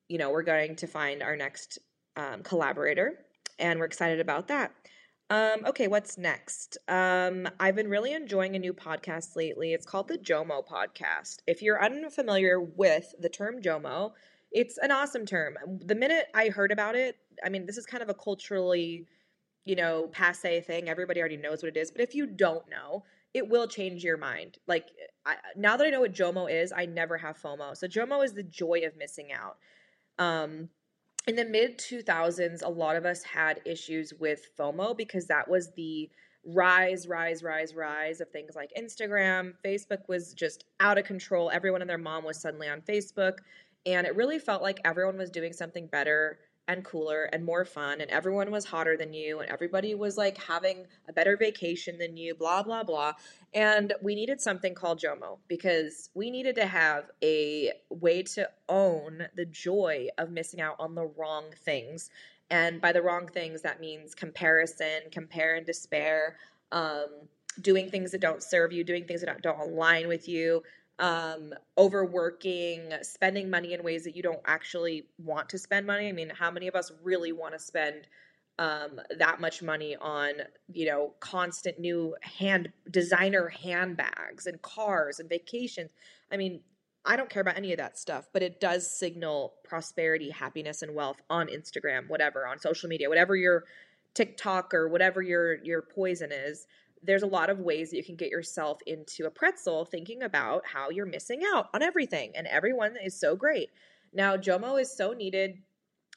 you 0.07 0.17
know, 0.17 0.29
we're 0.29 0.43
going 0.43 0.75
to 0.77 0.87
find 0.87 1.21
our 1.21 1.35
next 1.35 1.79
um, 2.15 2.43
collaborator. 2.43 3.19
And 3.59 3.79
we're 3.79 3.85
excited 3.85 4.19
about 4.19 4.47
that. 4.47 4.71
Um, 5.31 5.61
okay, 5.65 5.87
what's 5.87 6.17
next? 6.17 6.77
Um, 6.89 7.47
I've 7.57 7.77
been 7.77 7.87
really 7.87 8.11
enjoying 8.11 8.57
a 8.57 8.59
new 8.59 8.73
podcast 8.73 9.37
lately. 9.37 9.71
It's 9.71 9.85
called 9.85 10.09
the 10.09 10.17
Jomo 10.17 10.61
Podcast. 10.67 11.37
If 11.47 11.61
you're 11.61 11.81
unfamiliar 11.81 12.59
with 12.59 13.15
the 13.17 13.29
term 13.29 13.61
Jomo, 13.61 14.11
it's 14.51 14.77
an 14.77 14.91
awesome 14.91 15.25
term. 15.25 15.55
The 15.85 15.95
minute 15.95 16.25
I 16.35 16.49
heard 16.49 16.73
about 16.73 16.97
it, 16.97 17.15
I 17.45 17.47
mean, 17.47 17.65
this 17.65 17.77
is 17.77 17.85
kind 17.85 18.03
of 18.03 18.09
a 18.09 18.13
culturally, 18.13 19.07
you 19.63 19.77
know, 19.77 20.09
passe 20.11 20.59
thing. 20.59 20.89
Everybody 20.89 21.21
already 21.21 21.37
knows 21.37 21.63
what 21.63 21.69
it 21.69 21.79
is. 21.79 21.91
But 21.91 22.01
if 22.01 22.13
you 22.13 22.25
don't 22.25 22.69
know, 22.69 23.05
it 23.33 23.47
will 23.47 23.67
change 23.67 24.03
your 24.03 24.17
mind. 24.17 24.57
Like 24.67 24.87
I, 25.25 25.35
now 25.55 25.77
that 25.77 25.87
I 25.87 25.91
know 25.91 26.01
what 26.01 26.13
Jomo 26.13 26.51
is, 26.51 26.73
I 26.75 26.87
never 26.87 27.17
have 27.17 27.41
FOMO. 27.41 27.77
So 27.77 27.87
Jomo 27.87 28.21
is 28.25 28.33
the 28.33 28.43
joy 28.43 28.81
of 28.85 28.97
missing 28.97 29.29
out. 29.31 29.55
Um, 30.19 30.67
in 31.27 31.35
the 31.35 31.45
mid 31.45 31.77
2000s, 31.77 32.63
a 32.63 32.69
lot 32.69 32.95
of 32.95 33.05
us 33.05 33.23
had 33.23 33.61
issues 33.65 34.13
with 34.19 34.47
FOMO 34.57 34.97
because 34.97 35.27
that 35.27 35.47
was 35.47 35.71
the 35.75 36.09
rise, 36.45 37.07
rise, 37.07 37.43
rise, 37.43 37.75
rise 37.75 38.21
of 38.21 38.29
things 38.29 38.55
like 38.55 38.71
Instagram. 38.77 39.53
Facebook 39.63 40.07
was 40.07 40.33
just 40.33 40.65
out 40.79 40.97
of 40.97 41.05
control. 41.05 41.51
Everyone 41.51 41.81
and 41.81 41.89
their 41.89 41.97
mom 41.97 42.23
was 42.23 42.41
suddenly 42.41 42.67
on 42.67 42.81
Facebook. 42.81 43.37
And 43.85 44.07
it 44.07 44.15
really 44.15 44.39
felt 44.39 44.61
like 44.61 44.79
everyone 44.85 45.17
was 45.17 45.29
doing 45.29 45.53
something 45.53 45.87
better 45.87 46.39
and 46.67 46.85
cooler 46.85 47.23
and 47.33 47.43
more 47.43 47.65
fun 47.65 48.01
and 48.01 48.09
everyone 48.11 48.51
was 48.51 48.65
hotter 48.65 48.95
than 48.95 49.13
you 49.13 49.39
and 49.39 49.49
everybody 49.51 49.95
was 49.95 50.17
like 50.17 50.37
having 50.37 50.85
a 51.09 51.13
better 51.13 51.35
vacation 51.35 51.97
than 51.97 52.15
you 52.15 52.35
blah 52.35 52.63
blah 52.63 52.83
blah. 52.83 53.13
And 53.53 53.93
we 54.01 54.15
needed 54.15 54.39
something 54.39 54.73
called 54.73 54.99
jomo 54.99 55.39
because 55.47 56.09
we 56.13 56.29
needed 56.29 56.55
to 56.55 56.65
have 56.65 57.05
a 57.23 57.71
way 57.89 58.23
to 58.23 58.49
own 58.69 59.27
the 59.35 59.45
joy 59.45 60.07
of 60.17 60.31
missing 60.31 60.61
out 60.61 60.75
on 60.79 60.95
the 60.95 61.05
wrong 61.05 61.45
things. 61.63 62.09
And 62.49 62.79
by 62.79 62.91
the 62.91 63.01
wrong 63.01 63.27
things 63.27 63.61
that 63.63 63.79
means 63.79 64.13
comparison 64.13 65.01
compare 65.11 65.55
and 65.55 65.65
despair 65.65 66.37
um, 66.71 67.07
doing 67.59 67.89
things 67.89 68.11
that 68.11 68.21
don't 68.21 68.41
serve 68.41 68.71
you 68.71 68.83
doing 68.83 69.05
things 69.05 69.21
that 69.21 69.27
don't, 69.27 69.41
don't 69.41 69.59
align 69.59 70.07
with 70.07 70.27
you 70.29 70.63
um, 71.01 71.53
overworking, 71.77 72.93
spending 73.01 73.49
money 73.49 73.73
in 73.73 73.83
ways 73.83 74.03
that 74.03 74.15
you 74.15 74.21
don't 74.21 74.41
actually 74.45 75.07
want 75.17 75.49
to 75.49 75.57
spend 75.57 75.87
money. 75.87 76.07
I 76.07 76.11
mean, 76.11 76.29
how 76.29 76.51
many 76.51 76.67
of 76.67 76.75
us 76.75 76.91
really 77.03 77.31
want 77.31 77.53
to 77.53 77.59
spend 77.59 78.07
um, 78.59 79.01
that 79.17 79.41
much 79.41 79.63
money 79.63 79.97
on, 79.99 80.33
you 80.71 80.85
know, 80.85 81.13
constant 81.19 81.79
new 81.79 82.15
hand 82.21 82.71
designer 82.89 83.49
handbags 83.49 84.45
and 84.45 84.61
cars 84.61 85.19
and 85.19 85.27
vacations? 85.27 85.89
I 86.31 86.37
mean, 86.37 86.61
I 87.03 87.15
don't 87.15 87.31
care 87.31 87.41
about 87.41 87.57
any 87.57 87.71
of 87.71 87.79
that 87.79 87.97
stuff, 87.97 88.29
but 88.31 88.43
it 88.43 88.61
does 88.61 88.89
signal 88.89 89.55
prosperity, 89.63 90.29
happiness, 90.29 90.83
and 90.83 90.93
wealth 90.93 91.17
on 91.31 91.47
Instagram, 91.47 92.09
whatever, 92.09 92.45
on 92.45 92.59
social 92.59 92.87
media, 92.87 93.09
whatever 93.09 93.35
your 93.35 93.63
TikTok 94.13 94.73
or 94.73 94.87
whatever 94.87 95.21
your 95.23 95.55
your 95.63 95.81
poison 95.81 96.31
is 96.31 96.67
there's 97.03 97.23
a 97.23 97.27
lot 97.27 97.49
of 97.49 97.59
ways 97.59 97.89
that 97.89 97.97
you 97.97 98.03
can 98.03 98.15
get 98.15 98.29
yourself 98.29 98.79
into 98.85 99.25
a 99.25 99.31
pretzel 99.31 99.85
thinking 99.85 100.23
about 100.23 100.63
how 100.65 100.89
you're 100.89 101.05
missing 101.05 101.41
out 101.53 101.69
on 101.73 101.81
everything 101.81 102.31
and 102.35 102.47
everyone 102.47 102.95
is 103.03 103.19
so 103.19 103.35
great. 103.35 103.69
Now, 104.13 104.37
Jomo 104.37 104.79
is 104.79 104.95
so 104.95 105.13
needed. 105.13 105.57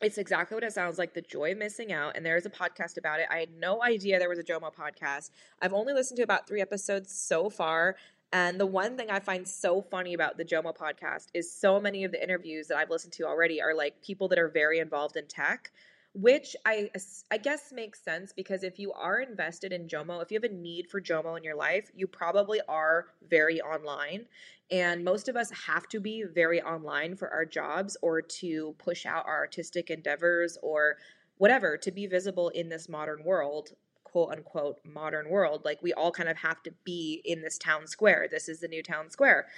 It's 0.02 0.18
exactly 0.18 0.56
what 0.56 0.64
it 0.64 0.72
sounds 0.72 0.98
like 0.98 1.14
the 1.14 1.22
joy 1.22 1.52
of 1.52 1.58
missing 1.58 1.92
out. 1.92 2.16
And 2.16 2.26
there's 2.26 2.46
a 2.46 2.50
podcast 2.50 2.98
about 2.98 3.20
it. 3.20 3.26
I 3.30 3.38
had 3.38 3.54
no 3.58 3.82
idea 3.82 4.18
there 4.18 4.28
was 4.28 4.40
a 4.40 4.44
Jomo 4.44 4.74
podcast. 4.74 5.30
I've 5.62 5.72
only 5.72 5.92
listened 5.92 6.16
to 6.16 6.24
about 6.24 6.48
three 6.48 6.60
episodes 6.60 7.12
so 7.12 7.48
far. 7.48 7.96
And 8.32 8.58
the 8.58 8.66
one 8.66 8.96
thing 8.96 9.10
I 9.10 9.20
find 9.20 9.46
so 9.46 9.80
funny 9.80 10.12
about 10.12 10.36
the 10.36 10.44
Jomo 10.44 10.76
podcast 10.76 11.26
is 11.34 11.52
so 11.52 11.80
many 11.80 12.02
of 12.02 12.10
the 12.10 12.22
interviews 12.22 12.66
that 12.66 12.76
I've 12.76 12.90
listened 12.90 13.12
to 13.14 13.24
already 13.24 13.62
are 13.62 13.74
like 13.74 14.02
people 14.02 14.26
that 14.28 14.38
are 14.40 14.48
very 14.48 14.80
involved 14.80 15.16
in 15.16 15.26
tech 15.28 15.70
which 16.14 16.54
I 16.64 16.90
I 17.30 17.38
guess 17.38 17.72
makes 17.72 18.02
sense 18.02 18.32
because 18.32 18.62
if 18.62 18.78
you 18.78 18.92
are 18.92 19.20
invested 19.20 19.72
in 19.72 19.88
Jomo, 19.88 20.22
if 20.22 20.30
you 20.30 20.36
have 20.40 20.50
a 20.50 20.54
need 20.54 20.88
for 20.88 21.00
Jomo 21.00 21.36
in 21.36 21.42
your 21.42 21.56
life, 21.56 21.90
you 21.94 22.06
probably 22.06 22.60
are 22.68 23.06
very 23.28 23.60
online. 23.60 24.26
And 24.70 25.04
most 25.04 25.28
of 25.28 25.36
us 25.36 25.50
have 25.66 25.88
to 25.88 26.00
be 26.00 26.22
very 26.22 26.62
online 26.62 27.16
for 27.16 27.30
our 27.30 27.44
jobs 27.44 27.96
or 28.00 28.22
to 28.22 28.74
push 28.78 29.04
out 29.04 29.26
our 29.26 29.38
artistic 29.38 29.90
endeavors 29.90 30.56
or 30.62 30.96
whatever 31.38 31.76
to 31.76 31.90
be 31.90 32.06
visible 32.06 32.48
in 32.50 32.68
this 32.68 32.88
modern 32.88 33.24
world, 33.24 33.70
quote 34.04 34.30
unquote 34.30 34.78
modern 34.84 35.28
world. 35.28 35.62
Like 35.64 35.82
we 35.82 35.92
all 35.92 36.12
kind 36.12 36.28
of 36.28 36.36
have 36.38 36.62
to 36.62 36.72
be 36.84 37.22
in 37.24 37.42
this 37.42 37.58
town 37.58 37.88
square. 37.88 38.28
This 38.30 38.48
is 38.48 38.60
the 38.60 38.68
new 38.68 38.84
town 38.84 39.10
square. 39.10 39.48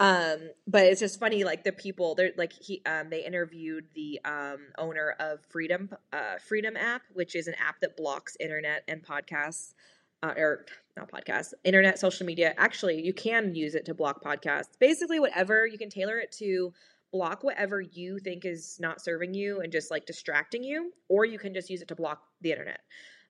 Um, 0.00 0.50
but 0.66 0.84
it's 0.84 1.00
just 1.00 1.20
funny, 1.20 1.44
like 1.44 1.62
the 1.62 1.72
people 1.72 2.14
they're 2.16 2.32
like 2.36 2.52
he 2.52 2.82
um 2.84 3.10
they 3.10 3.24
interviewed 3.24 3.86
the 3.94 4.20
um 4.24 4.58
owner 4.76 5.14
of 5.20 5.40
Freedom 5.50 5.88
uh 6.12 6.38
Freedom 6.38 6.76
app, 6.76 7.02
which 7.12 7.36
is 7.36 7.46
an 7.46 7.54
app 7.54 7.80
that 7.80 7.96
blocks 7.96 8.36
internet 8.40 8.82
and 8.88 9.02
podcasts. 9.04 9.74
Uh, 10.22 10.32
or 10.38 10.64
not 10.96 11.12
podcasts, 11.12 11.52
internet, 11.64 11.98
social 11.98 12.24
media. 12.24 12.54
Actually, 12.56 12.98
you 13.02 13.12
can 13.12 13.54
use 13.54 13.74
it 13.74 13.84
to 13.84 13.92
block 13.92 14.24
podcasts. 14.24 14.78
Basically, 14.80 15.20
whatever 15.20 15.66
you 15.66 15.76
can 15.76 15.90
tailor 15.90 16.18
it 16.18 16.32
to 16.32 16.72
block 17.12 17.44
whatever 17.44 17.82
you 17.82 18.18
think 18.18 18.46
is 18.46 18.78
not 18.80 19.02
serving 19.02 19.34
you 19.34 19.60
and 19.60 19.70
just 19.70 19.90
like 19.90 20.06
distracting 20.06 20.64
you, 20.64 20.92
or 21.08 21.26
you 21.26 21.38
can 21.38 21.52
just 21.52 21.68
use 21.68 21.82
it 21.82 21.88
to 21.88 21.94
block 21.94 22.22
the 22.40 22.50
internet. 22.50 22.80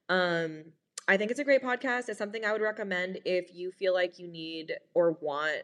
Um, 0.08 0.66
I 1.08 1.16
think 1.16 1.32
it's 1.32 1.40
a 1.40 1.44
great 1.44 1.62
podcast. 1.62 2.08
It's 2.08 2.18
something 2.18 2.44
I 2.44 2.52
would 2.52 2.62
recommend 2.62 3.18
if 3.24 3.52
you 3.52 3.72
feel 3.72 3.92
like 3.92 4.20
you 4.20 4.28
need 4.28 4.72
or 4.94 5.18
want 5.20 5.62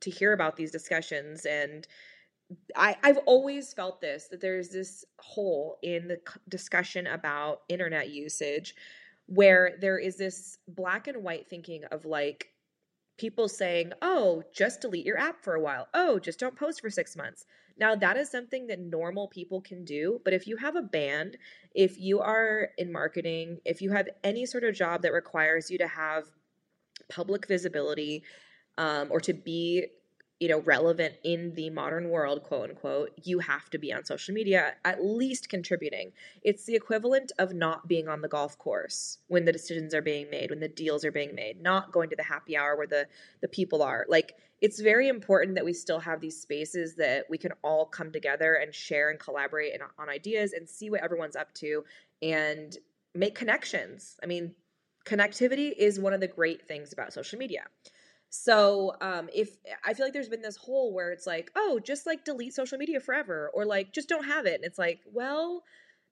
to 0.00 0.10
hear 0.10 0.32
about 0.32 0.56
these 0.56 0.70
discussions 0.70 1.46
and 1.46 1.86
I, 2.76 2.96
I've 3.02 3.18
always 3.26 3.72
felt 3.72 4.00
this 4.00 4.28
that 4.28 4.40
there's 4.40 4.68
this 4.68 5.04
hole 5.18 5.78
in 5.82 6.06
the 6.06 6.20
discussion 6.48 7.06
about 7.08 7.62
internet 7.68 8.10
usage 8.10 8.74
where 9.26 9.76
there 9.80 9.98
is 9.98 10.16
this 10.16 10.58
black 10.68 11.08
and 11.08 11.24
white 11.24 11.48
thinking 11.48 11.84
of 11.90 12.04
like 12.04 12.52
people 13.18 13.48
saying, 13.48 13.92
oh, 14.02 14.42
just 14.52 14.80
delete 14.80 15.06
your 15.06 15.18
app 15.18 15.42
for 15.42 15.54
a 15.54 15.60
while. 15.60 15.88
Oh, 15.94 16.18
just 16.18 16.38
don't 16.38 16.56
post 16.56 16.80
for 16.80 16.90
six 16.90 17.16
months. 17.16 17.46
Now, 17.78 17.94
that 17.96 18.16
is 18.16 18.30
something 18.30 18.66
that 18.66 18.78
normal 18.78 19.28
people 19.28 19.60
can 19.60 19.84
do. 19.84 20.20
But 20.24 20.34
if 20.34 20.46
you 20.46 20.56
have 20.56 20.76
a 20.76 20.82
band, 20.82 21.36
if 21.74 21.98
you 21.98 22.20
are 22.20 22.70
in 22.78 22.92
marketing, 22.92 23.58
if 23.64 23.82
you 23.82 23.90
have 23.92 24.08
any 24.22 24.46
sort 24.46 24.64
of 24.64 24.74
job 24.74 25.02
that 25.02 25.12
requires 25.12 25.70
you 25.70 25.78
to 25.78 25.86
have 25.86 26.24
public 27.08 27.46
visibility 27.46 28.22
um, 28.78 29.08
or 29.10 29.20
to 29.20 29.32
be 29.32 29.86
you 30.40 30.48
know 30.48 30.60
relevant 30.60 31.14
in 31.24 31.54
the 31.54 31.70
modern 31.70 32.10
world 32.10 32.42
quote 32.42 32.68
unquote 32.68 33.10
you 33.24 33.38
have 33.38 33.70
to 33.70 33.78
be 33.78 33.92
on 33.92 34.04
social 34.04 34.34
media 34.34 34.74
at 34.84 35.02
least 35.02 35.48
contributing. 35.48 36.12
It's 36.42 36.64
the 36.64 36.74
equivalent 36.74 37.32
of 37.38 37.54
not 37.54 37.88
being 37.88 38.08
on 38.08 38.20
the 38.20 38.28
golf 38.28 38.58
course 38.58 39.18
when 39.28 39.44
the 39.44 39.52
decisions 39.52 39.94
are 39.94 40.02
being 40.02 40.30
made 40.30 40.50
when 40.50 40.60
the 40.60 40.68
deals 40.68 41.04
are 41.04 41.12
being 41.12 41.34
made 41.34 41.62
not 41.62 41.92
going 41.92 42.10
to 42.10 42.16
the 42.16 42.22
happy 42.22 42.56
hour 42.56 42.76
where 42.76 42.86
the 42.86 43.06
the 43.40 43.48
people 43.48 43.82
are. 43.82 44.04
Like 44.08 44.34
it's 44.60 44.80
very 44.80 45.08
important 45.08 45.54
that 45.54 45.64
we 45.64 45.72
still 45.72 46.00
have 46.00 46.20
these 46.20 46.40
spaces 46.40 46.96
that 46.96 47.24
we 47.30 47.38
can 47.38 47.52
all 47.62 47.86
come 47.86 48.10
together 48.12 48.54
and 48.54 48.74
share 48.74 49.10
and 49.10 49.18
collaborate 49.18 49.72
on 49.98 50.08
ideas 50.08 50.52
and 50.52 50.68
see 50.68 50.90
what 50.90 51.02
everyone's 51.02 51.36
up 51.36 51.52
to 51.54 51.84
and 52.20 52.76
make 53.14 53.34
connections. 53.34 54.18
I 54.22 54.26
mean 54.26 54.54
connectivity 55.06 55.72
is 55.78 55.98
one 55.98 56.12
of 56.12 56.20
the 56.20 56.28
great 56.28 56.66
things 56.68 56.92
about 56.92 57.12
social 57.12 57.38
media 57.38 57.62
so 58.30 58.94
um, 59.00 59.28
if 59.34 59.56
I 59.84 59.94
feel 59.94 60.06
like 60.06 60.12
there's 60.12 60.28
been 60.28 60.42
this 60.42 60.56
hole 60.56 60.92
where 60.92 61.10
it's 61.12 61.26
like, 61.26 61.50
oh, 61.56 61.80
just 61.82 62.06
like 62.06 62.24
delete 62.24 62.54
social 62.54 62.78
media 62.78 63.00
forever, 63.00 63.50
or 63.54 63.64
like 63.64 63.92
just 63.92 64.08
don't 64.08 64.24
have 64.24 64.46
it. 64.46 64.54
And 64.54 64.64
it's 64.64 64.78
like, 64.78 65.00
well, 65.12 65.62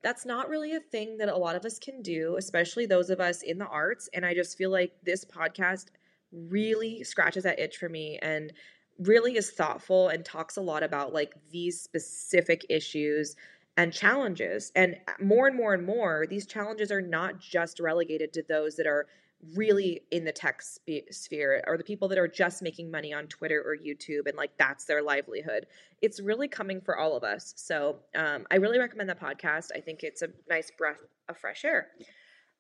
that's 0.03 0.27
not 0.27 0.49
really 0.49 0.75
a 0.75 0.81
thing 0.81 1.17
that 1.19 1.29
a 1.29 1.37
lot 1.37 1.57
of 1.57 1.65
us 1.65 1.79
can 1.79 2.03
do, 2.03 2.37
especially 2.37 2.87
those 2.87 3.11
of 3.11 3.21
us 3.21 3.43
in 3.43 3.59
the 3.59 3.67
arts. 3.67 4.09
And 4.13 4.25
I 4.25 4.35
just 4.35 4.57
feel 4.57 4.71
like 4.71 4.93
this 5.03 5.25
podcast 5.25 5.87
really 6.31 7.03
scratches 7.05 7.45
that 7.45 7.59
itch 7.59 7.77
for 7.79 7.89
me 7.89 8.19
and 8.21 8.53
really 8.99 9.37
is 9.37 9.51
thoughtful 9.51 10.09
and 10.09 10.25
talks 10.25 10.57
a 10.57 10.61
lot 10.61 10.83
about 10.83 11.13
like 11.13 11.35
these 11.51 11.81
specific 11.81 12.65
issues 12.69 13.35
and 13.77 13.93
challenges. 13.93 14.71
And 14.77 14.97
more 15.21 15.47
and 15.47 15.57
more 15.57 15.75
and 15.75 15.85
more, 15.85 16.27
these 16.29 16.47
challenges 16.47 16.93
are 16.93 17.03
not 17.03 17.41
just 17.41 17.81
relegated 17.81 18.33
to 18.35 18.45
those 18.49 18.77
that 18.77 18.87
are 18.87 19.07
really 19.55 20.03
in 20.11 20.25
the 20.25 20.33
tech 20.33 20.63
sphere 21.11 21.63
or 21.67 21.77
the 21.77 21.85
people 21.85 22.09
that 22.09 22.19
are 22.19 22.29
just 22.29 22.63
making 22.63 22.91
money 22.91 23.13
on 23.13 23.27
Twitter 23.27 23.63
or 23.65 23.77
YouTube 23.77 24.27
and 24.27 24.37
like 24.37 24.57
that's 24.59 24.85
their 24.85 25.03
livelihood. 25.03 25.67
It's 26.03 26.21
really 26.21 26.49
coming 26.49 26.81
for 26.81 26.99
all 26.99 27.17
of 27.17 27.25
us. 27.25 27.55
So 27.57 28.01
um, 28.15 28.47
I 28.51 28.57
really 28.57 28.79
recommend 28.79 29.09
that 29.11 29.21
podcast. 29.21 29.69
I 29.75 29.81
think 29.81 30.03
it's 30.03 30.23
a 30.23 30.29
nice 30.49 30.71
breath 30.71 31.01
of 31.29 31.37
fresh 31.37 31.65
air. 31.65 31.89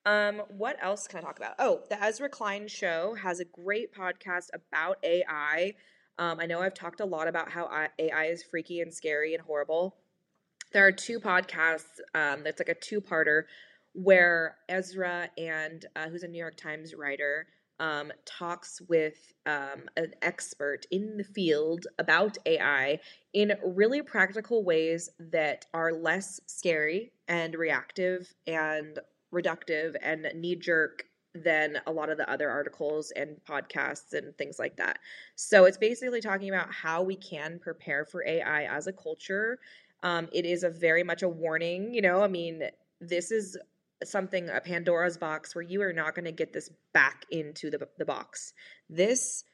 Um, 0.06 0.42
what 0.48 0.76
else 0.82 1.08
can 1.08 1.20
I 1.20 1.22
talk 1.22 1.38
about? 1.38 1.54
Oh, 1.58 1.80
the 1.88 2.02
Ezra 2.02 2.28
Klein 2.28 2.68
Show 2.68 3.14
has 3.14 3.40
a 3.40 3.44
great 3.44 3.94
podcast 3.94 4.48
about 4.52 4.98
AI. 5.02 5.74
Um, 6.18 6.38
I 6.40 6.46
know 6.46 6.60
I've 6.60 6.74
talked 6.74 7.00
a 7.00 7.06
lot 7.06 7.26
about 7.26 7.50
how 7.50 7.88
AI 7.98 8.24
is 8.26 8.42
freaky 8.42 8.80
and 8.80 8.92
scary 8.92 9.34
and 9.34 9.42
horrible. 9.42 9.96
There 10.72 10.86
are 10.86 10.92
two 10.92 11.20
podcasts 11.20 12.00
um, 12.14 12.42
that's 12.44 12.60
like 12.60 12.68
a 12.68 12.74
two 12.74 13.00
parter 13.00 13.44
where 13.94 14.56
Ezra 14.68 15.30
and 15.38 15.86
uh, 15.96 16.08
who's 16.08 16.22
a 16.22 16.28
New 16.28 16.38
York 16.38 16.56
Times 16.56 16.94
writer 16.94 17.46
um, 17.80 18.12
talks 18.24 18.80
with 18.88 19.32
um, 19.46 19.88
an 19.96 20.12
expert 20.22 20.86
in 20.90 21.16
the 21.16 21.24
field 21.24 21.86
about 21.98 22.38
AI 22.46 23.00
in 23.32 23.52
really 23.64 24.02
practical 24.02 24.64
ways 24.64 25.10
that 25.18 25.66
are 25.74 25.92
less 25.92 26.40
scary 26.46 27.12
and 27.28 27.54
reactive 27.54 28.32
and 28.46 28.98
reductive 29.32 29.96
and 30.02 30.28
knee 30.36 30.54
jerk 30.54 31.04
than 31.34 31.80
a 31.88 31.92
lot 31.92 32.10
of 32.10 32.16
the 32.16 32.30
other 32.30 32.48
articles 32.48 33.12
and 33.16 33.36
podcasts 33.48 34.12
and 34.12 34.36
things 34.38 34.58
like 34.58 34.76
that. 34.76 34.98
So 35.34 35.64
it's 35.64 35.78
basically 35.78 36.20
talking 36.20 36.48
about 36.48 36.72
how 36.72 37.02
we 37.02 37.16
can 37.16 37.58
prepare 37.58 38.04
for 38.04 38.24
AI 38.24 38.64
as 38.64 38.86
a 38.86 38.92
culture. 38.92 39.58
Um, 40.04 40.28
it 40.32 40.44
is 40.44 40.62
a 40.62 40.70
very 40.70 41.02
much 41.02 41.22
a 41.22 41.28
warning, 41.28 41.92
you 41.92 42.02
know. 42.02 42.22
I 42.22 42.28
mean, 42.28 42.62
this 43.00 43.32
is 43.32 43.56
something 44.02 44.48
a 44.48 44.60
Pandora's 44.60 45.16
box 45.16 45.54
where 45.54 45.62
you 45.62 45.82
are 45.82 45.92
not 45.92 46.14
going 46.14 46.24
to 46.24 46.32
get 46.32 46.52
this 46.52 46.70
back 46.92 47.24
into 47.30 47.70
the 47.70 47.88
the 47.98 48.04
box. 48.04 48.52
This 48.88 49.44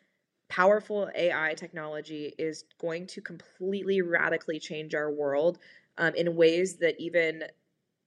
powerful 0.48 1.08
AI 1.14 1.54
technology 1.54 2.34
is 2.38 2.64
going 2.80 3.06
to 3.06 3.20
completely 3.20 4.02
radically 4.02 4.58
change 4.58 4.94
our 4.94 5.10
world 5.10 5.58
um, 5.98 6.14
in 6.14 6.34
ways 6.34 6.76
that 6.78 7.00
even 7.00 7.44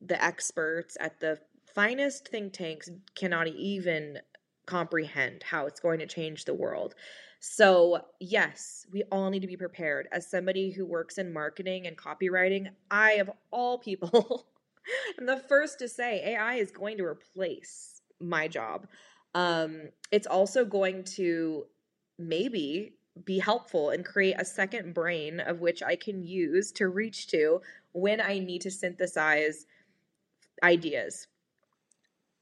the 0.02 0.22
experts 0.22 0.98
at 1.00 1.20
the 1.20 1.40
finest 1.74 2.28
think 2.28 2.54
tanks 2.54 2.90
cannot 3.16 3.48
even 3.48 4.20
comprehend 4.66 5.44
how 5.44 5.66
it's 5.66 5.80
going 5.80 6.00
to 6.00 6.06
change 6.06 6.46
the 6.46 6.54
world. 6.54 6.96
So, 7.40 8.00
yes, 8.20 8.86
we 8.92 9.04
all 9.12 9.30
need 9.30 9.42
to 9.42 9.48
be 9.48 9.58
prepared. 9.58 10.08
As 10.12 10.30
somebody 10.30 10.72
who 10.72 10.86
works 10.86 11.18
in 11.18 11.34
marketing 11.34 11.88
and 11.88 11.98
copywriting, 11.98 12.68
I, 12.90 13.14
of 13.14 13.30
all 13.52 13.78
people, 13.78 14.48
I'm 15.20 15.26
the 15.26 15.38
first 15.38 15.80
to 15.80 15.88
say 15.88 16.22
AI 16.34 16.56
is 16.56 16.72
going 16.72 16.98
to 16.98 17.06
replace 17.06 18.02
my 18.20 18.48
job. 18.48 18.88
Um, 19.36 19.90
it's 20.12 20.28
also 20.28 20.66
going 20.66 21.04
to 21.16 21.66
maybe 22.20 22.94
be 23.26 23.40
helpful 23.40 23.92
and 23.92 24.06
create 24.06 24.36
a 24.40 24.46
second 24.46 24.94
brain 24.94 25.40
of 25.40 25.60
which 25.60 25.84
I 25.84 25.96
can 25.96 26.24
use 26.24 26.72
to 26.74 26.88
reach 26.88 27.28
to 27.28 27.62
when 27.92 28.20
I 28.20 28.40
need 28.40 28.62
to 28.62 28.72
synthesize 28.72 29.66
ideas. 30.64 31.28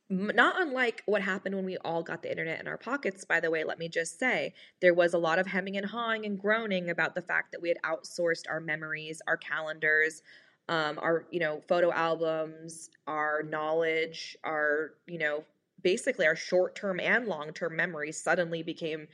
Not 0.10 0.62
unlike 0.62 1.04
what 1.06 1.21
happened 1.21 1.56
when 1.56 1.63
we 1.63 1.77
all 1.77 2.04
got 2.04 2.21
the 2.21 2.30
internet 2.30 2.60
in 2.60 2.67
our 2.67 2.77
pockets, 2.77 3.23
by 3.23 3.39
the 3.39 3.49
way, 3.49 3.63
let 3.63 3.80
me 3.80 3.88
just 3.88 4.19
say. 4.19 4.54
There 4.82 4.93
was 4.93 5.13
a 5.13 5.17
lot 5.17 5.39
of 5.39 5.47
hemming 5.47 5.77
and 5.77 5.86
hawing 5.86 6.25
and 6.25 6.38
groaning 6.38 6.89
about 6.89 7.15
the 7.15 7.21
fact 7.21 7.54
that 7.54 7.62
we 7.62 7.69
had 7.69 7.77
outsourced 7.86 8.43
our 8.49 8.60
memories, 8.60 9.21
our 9.25 9.38
calendars, 9.38 10.21
um, 10.71 10.97
our 10.99 11.25
you 11.29 11.39
know 11.39 11.62
photo 11.67 11.91
albums, 11.91 12.89
our 13.05 13.43
knowledge, 13.43 14.38
our 14.43 14.93
you 15.05 15.19
know 15.19 15.43
basically 15.84 16.25
our 16.25 16.36
short 16.36 16.75
term 16.75 16.99
and 16.99 17.27
long 17.27 17.51
term 17.51 17.75
memories 17.75 18.17
suddenly 18.17 18.63
became 18.63 19.07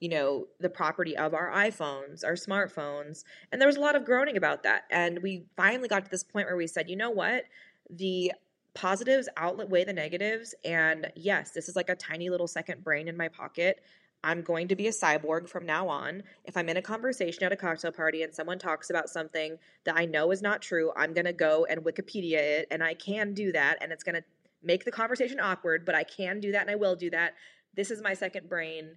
you 0.00 0.08
know 0.08 0.46
the 0.60 0.70
property 0.70 1.14
of 1.14 1.34
our 1.34 1.52
iPhones, 1.52 2.24
our 2.24 2.32
smartphones, 2.32 3.22
and 3.52 3.60
there 3.60 3.68
was 3.68 3.76
a 3.76 3.80
lot 3.80 3.94
of 3.94 4.06
groaning 4.06 4.38
about 4.38 4.62
that. 4.62 4.84
And 4.90 5.22
we 5.22 5.44
finally 5.58 5.88
got 5.88 6.06
to 6.06 6.10
this 6.10 6.24
point 6.24 6.46
where 6.46 6.56
we 6.56 6.66
said, 6.66 6.88
you 6.88 6.96
know 6.96 7.10
what, 7.10 7.44
the 7.90 8.32
positives 8.72 9.28
outweigh 9.36 9.84
the 9.84 9.92
negatives, 9.92 10.54
and 10.64 11.12
yes, 11.14 11.50
this 11.50 11.68
is 11.68 11.76
like 11.76 11.90
a 11.90 11.94
tiny 11.94 12.30
little 12.30 12.48
second 12.48 12.82
brain 12.82 13.08
in 13.08 13.16
my 13.16 13.28
pocket 13.28 13.82
I'm 14.24 14.40
going 14.40 14.68
to 14.68 14.74
be 14.74 14.88
a 14.88 14.90
cyborg 14.90 15.48
from 15.48 15.66
now 15.66 15.86
on. 15.86 16.22
If 16.44 16.56
I'm 16.56 16.70
in 16.70 16.78
a 16.78 16.82
conversation 16.82 17.44
at 17.44 17.52
a 17.52 17.56
cocktail 17.56 17.92
party 17.92 18.22
and 18.22 18.34
someone 18.34 18.58
talks 18.58 18.88
about 18.88 19.10
something 19.10 19.58
that 19.84 19.96
I 19.96 20.06
know 20.06 20.30
is 20.32 20.40
not 20.40 20.62
true, 20.62 20.90
I'm 20.96 21.12
going 21.12 21.26
to 21.26 21.32
go 21.34 21.66
and 21.66 21.84
Wikipedia 21.84 22.38
it. 22.38 22.68
And 22.70 22.82
I 22.82 22.94
can 22.94 23.34
do 23.34 23.52
that. 23.52 23.78
And 23.82 23.92
it's 23.92 24.02
going 24.02 24.14
to 24.14 24.24
make 24.62 24.86
the 24.86 24.90
conversation 24.90 25.38
awkward, 25.40 25.84
but 25.84 25.94
I 25.94 26.04
can 26.04 26.40
do 26.40 26.52
that 26.52 26.62
and 26.62 26.70
I 26.70 26.76
will 26.76 26.96
do 26.96 27.10
that. 27.10 27.34
This 27.76 27.90
is 27.90 28.02
my 28.02 28.14
second 28.14 28.48
brain. 28.48 28.96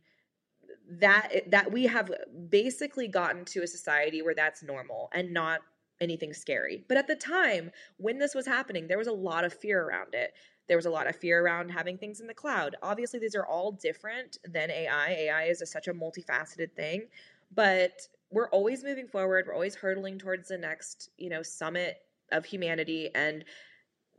That 0.89 1.51
that 1.51 1.71
we 1.71 1.87
have 1.87 2.09
basically 2.49 3.09
gotten 3.09 3.43
to 3.45 3.63
a 3.63 3.67
society 3.67 4.21
where 4.21 4.35
that's 4.35 4.63
normal 4.63 5.09
and 5.13 5.33
not 5.33 5.59
anything 5.99 6.33
scary. 6.33 6.85
But 6.87 6.97
at 6.97 7.07
the 7.07 7.15
time 7.15 7.71
when 7.97 8.17
this 8.17 8.33
was 8.33 8.45
happening, 8.45 8.87
there 8.87 8.97
was 8.97 9.07
a 9.07 9.13
lot 9.13 9.43
of 9.43 9.53
fear 9.53 9.81
around 9.83 10.13
it. 10.13 10.33
There 10.67 10.77
was 10.77 10.85
a 10.85 10.89
lot 10.89 11.07
of 11.07 11.15
fear 11.15 11.43
around 11.43 11.69
having 11.69 11.97
things 11.97 12.19
in 12.19 12.27
the 12.27 12.33
cloud. 12.33 12.75
Obviously, 12.83 13.19
these 13.19 13.35
are 13.35 13.45
all 13.45 13.71
different 13.71 14.37
than 14.43 14.69
AI. 14.69 15.09
AI 15.11 15.43
is 15.43 15.61
a, 15.61 15.65
such 15.65 15.87
a 15.87 15.93
multifaceted 15.93 16.73
thing, 16.73 17.07
but 17.53 18.07
we're 18.31 18.49
always 18.49 18.83
moving 18.83 19.07
forward. 19.07 19.45
We're 19.47 19.53
always 19.53 19.75
hurtling 19.75 20.19
towards 20.19 20.49
the 20.49 20.57
next, 20.57 21.09
you 21.17 21.29
know, 21.29 21.41
summit 21.41 21.97
of 22.31 22.45
humanity, 22.45 23.09
and 23.15 23.45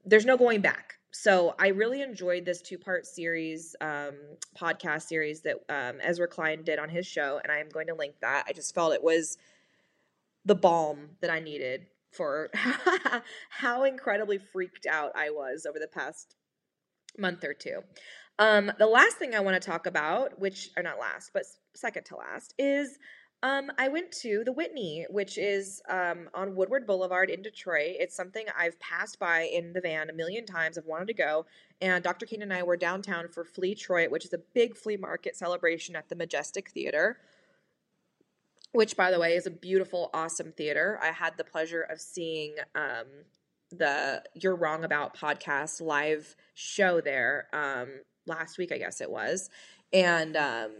there's 0.04 0.24
no 0.24 0.36
going 0.36 0.62
back. 0.62 0.94
So 1.10 1.54
I 1.58 1.68
really 1.68 2.02
enjoyed 2.02 2.44
this 2.44 2.62
two 2.62 2.78
part 2.78 3.06
series, 3.06 3.74
um, 3.80 4.14
podcast 4.58 5.02
series 5.02 5.42
that 5.42 5.56
um, 5.68 5.98
Ezra 6.02 6.28
Klein 6.28 6.62
did 6.62 6.78
on 6.78 6.88
his 6.88 7.06
show, 7.06 7.40
and 7.42 7.50
I 7.52 7.58
am 7.58 7.68
going 7.68 7.86
to 7.88 7.94
link 7.94 8.14
that. 8.20 8.44
I 8.48 8.52
just 8.52 8.74
felt 8.74 8.94
it 8.94 9.02
was 9.02 9.38
the 10.44 10.54
balm 10.54 11.10
that 11.20 11.30
I 11.30 11.40
needed 11.40 11.86
for 12.12 12.50
how 13.50 13.84
incredibly 13.84 14.38
freaked 14.38 14.86
out 14.86 15.12
I 15.14 15.30
was 15.30 15.66
over 15.66 15.78
the 15.78 15.88
past 15.88 16.36
month 17.16 17.44
or 17.44 17.54
two. 17.54 17.82
Um, 18.38 18.70
the 18.78 18.86
last 18.86 19.16
thing 19.16 19.34
I 19.34 19.40
want 19.40 19.60
to 19.60 19.70
talk 19.70 19.86
about, 19.86 20.38
which 20.38 20.70
are 20.76 20.82
not 20.82 20.98
last, 20.98 21.32
but 21.32 21.44
second 21.74 22.04
to 22.06 22.16
last, 22.16 22.54
is 22.58 22.98
um, 23.42 23.70
I 23.78 23.88
went 23.88 24.10
to 24.22 24.42
the 24.44 24.52
Whitney, 24.52 25.06
which 25.10 25.38
is 25.38 25.80
um, 25.88 26.28
on 26.34 26.56
Woodward 26.56 26.86
Boulevard 26.86 27.30
in 27.30 27.40
Detroit. 27.40 27.94
It's 27.98 28.16
something 28.16 28.44
I've 28.56 28.78
passed 28.80 29.20
by 29.20 29.42
in 29.42 29.72
the 29.72 29.80
van 29.80 30.10
a 30.10 30.12
million 30.12 30.44
times. 30.44 30.76
I've 30.76 30.86
wanted 30.86 31.06
to 31.08 31.14
go. 31.14 31.46
And 31.80 32.02
Dr. 32.02 32.26
Kane 32.26 32.42
and 32.42 32.52
I 32.52 32.64
were 32.64 32.76
downtown 32.76 33.28
for 33.28 33.44
Flea 33.44 33.76
Troit, 33.76 34.10
which 34.10 34.24
is 34.24 34.32
a 34.32 34.38
big 34.54 34.76
flea 34.76 34.96
market 34.96 35.36
celebration 35.36 35.94
at 35.94 36.08
the 36.08 36.16
Majestic 36.16 36.70
Theater, 36.70 37.18
which, 38.72 38.96
by 38.96 39.12
the 39.12 39.20
way, 39.20 39.36
is 39.36 39.46
a 39.46 39.52
beautiful, 39.52 40.10
awesome 40.12 40.50
theater. 40.50 40.98
I 41.00 41.12
had 41.12 41.36
the 41.36 41.44
pleasure 41.44 41.82
of 41.82 42.00
seeing 42.00 42.56
um, 42.74 43.06
the 43.70 44.22
You're 44.34 44.56
Wrong 44.56 44.84
About 44.84 45.16
podcast 45.16 45.80
live 45.80 46.34
show 46.54 47.00
there 47.00 47.48
um, 47.52 47.88
last 48.26 48.58
week, 48.58 48.72
I 48.72 48.78
guess 48.78 49.00
it 49.00 49.10
was. 49.10 49.50
And 49.92 50.36
um, 50.36 50.70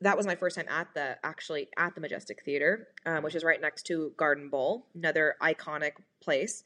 that 0.00 0.16
was 0.16 0.26
my 0.26 0.34
first 0.34 0.56
time 0.56 0.66
at 0.68 0.88
the 0.94 1.16
actually 1.24 1.68
at 1.76 1.94
the 1.94 2.00
Majestic 2.00 2.42
Theater, 2.44 2.88
um, 3.06 3.22
which 3.22 3.34
is 3.34 3.44
right 3.44 3.60
next 3.60 3.84
to 3.84 4.12
Garden 4.16 4.48
Bowl, 4.48 4.86
another 4.94 5.36
iconic 5.42 5.92
place. 6.22 6.62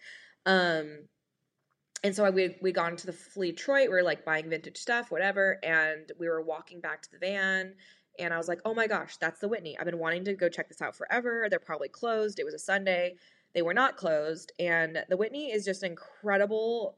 Um, 0.47 1.01
and 2.03 2.15
so 2.15 2.25
I, 2.25 2.31
we 2.31 2.57
we 2.61 2.73
got 2.73 2.91
into 2.91 3.07
the 3.07 3.13
Flea 3.13 3.53
Detroit. 3.53 3.89
We 3.89 3.95
were 3.95 4.03
like 4.03 4.25
buying 4.25 4.49
vintage 4.49 4.79
stuff, 4.79 5.11
whatever, 5.11 5.59
and 5.63 6.11
we 6.19 6.29
were 6.29 6.41
walking 6.41 6.81
back 6.81 7.03
to 7.03 7.11
the 7.13 7.19
van. 7.19 7.75
And 8.19 8.35
I 8.35 8.39
was 8.39 8.49
like, 8.49 8.61
"Oh 8.65 8.75
my 8.75 8.87
gosh, 8.87 9.17
that's 9.19 9.41
the 9.41 9.49
Whitney! 9.49 9.79
I've 9.79 9.85
been 9.85 9.99
wanting 9.99 10.25
to 10.25 10.35
go 10.35 10.49
check 10.49 10.69
this 10.69 10.83
out 10.83 10.97
forever. 10.97 11.47
They're 11.49 11.59
probably 11.61 11.89
closed. 11.89 12.39
It 12.39 12.45
was 12.45 12.55
a 12.55 12.59
Sunday. 12.59 13.17
They 13.55 13.63
were 13.63 13.75
not 13.75 13.97
closed. 13.97 14.53
And 14.59 15.05
the 15.09 15.17
Whitney 15.17 15.51
is 15.51 15.65
just 15.65 15.83
an 15.83 15.91
incredible, 15.91 16.97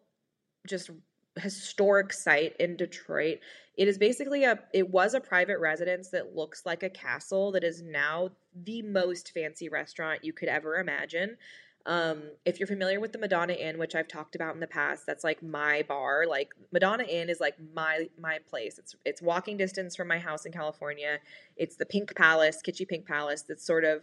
just 0.67 0.91
historic 1.39 2.13
site 2.13 2.55
in 2.59 2.77
Detroit. 2.77 3.39
It 3.77 3.89
is 3.89 3.97
basically 3.97 4.45
a 4.45 4.59
it 4.75 4.91
was 4.91 5.15
a 5.15 5.21
private 5.21 5.59
residence 5.59 6.11
that 6.11 6.37
looks 6.37 6.67
like 6.67 6.83
a 6.83 6.91
castle 6.91 7.53
that 7.53 7.65
is 7.65 7.81
now 7.81 8.31
the 8.55 8.83
most 8.83 9.33
fancy 9.33 9.69
restaurant 9.69 10.25
you 10.25 10.33
could 10.33 10.49
ever 10.49 10.77
imagine. 10.77 11.37
Um, 11.85 12.23
if 12.45 12.61
you're 12.61 12.69
familiar 12.69 13.01
with 13.01 13.13
the 13.13 13.19
Madonna 13.19 13.55
Inn, 13.55 13.77
which 13.77 13.97
I've 13.97 14.07
talked 14.07 14.37
about 14.37 14.55
in 14.55 14.61
the 14.61 14.69
past, 14.69 15.05
that's 15.05 15.25
like 15.25 15.43
my 15.43 15.83
bar. 15.89 16.27
Like 16.29 16.51
Madonna 16.71 17.05
Inn 17.05 17.29
is 17.29 17.41
like 17.41 17.57
my 17.75 18.09
my 18.21 18.39
place. 18.49 18.79
It's 18.79 18.95
it's 19.05 19.23
walking 19.23 19.57
distance 19.57 19.97
from 19.97 20.09
my 20.09 20.19
house 20.19 20.45
in 20.45 20.53
California. 20.53 21.19
It's 21.57 21.77
the 21.77 21.87
Pink 21.87 22.15
Palace, 22.15 22.61
kitschy 22.65 22.87
Pink 22.87 23.07
Palace 23.07 23.43
that's 23.43 23.67
sort 23.67 23.85
of 23.85 24.03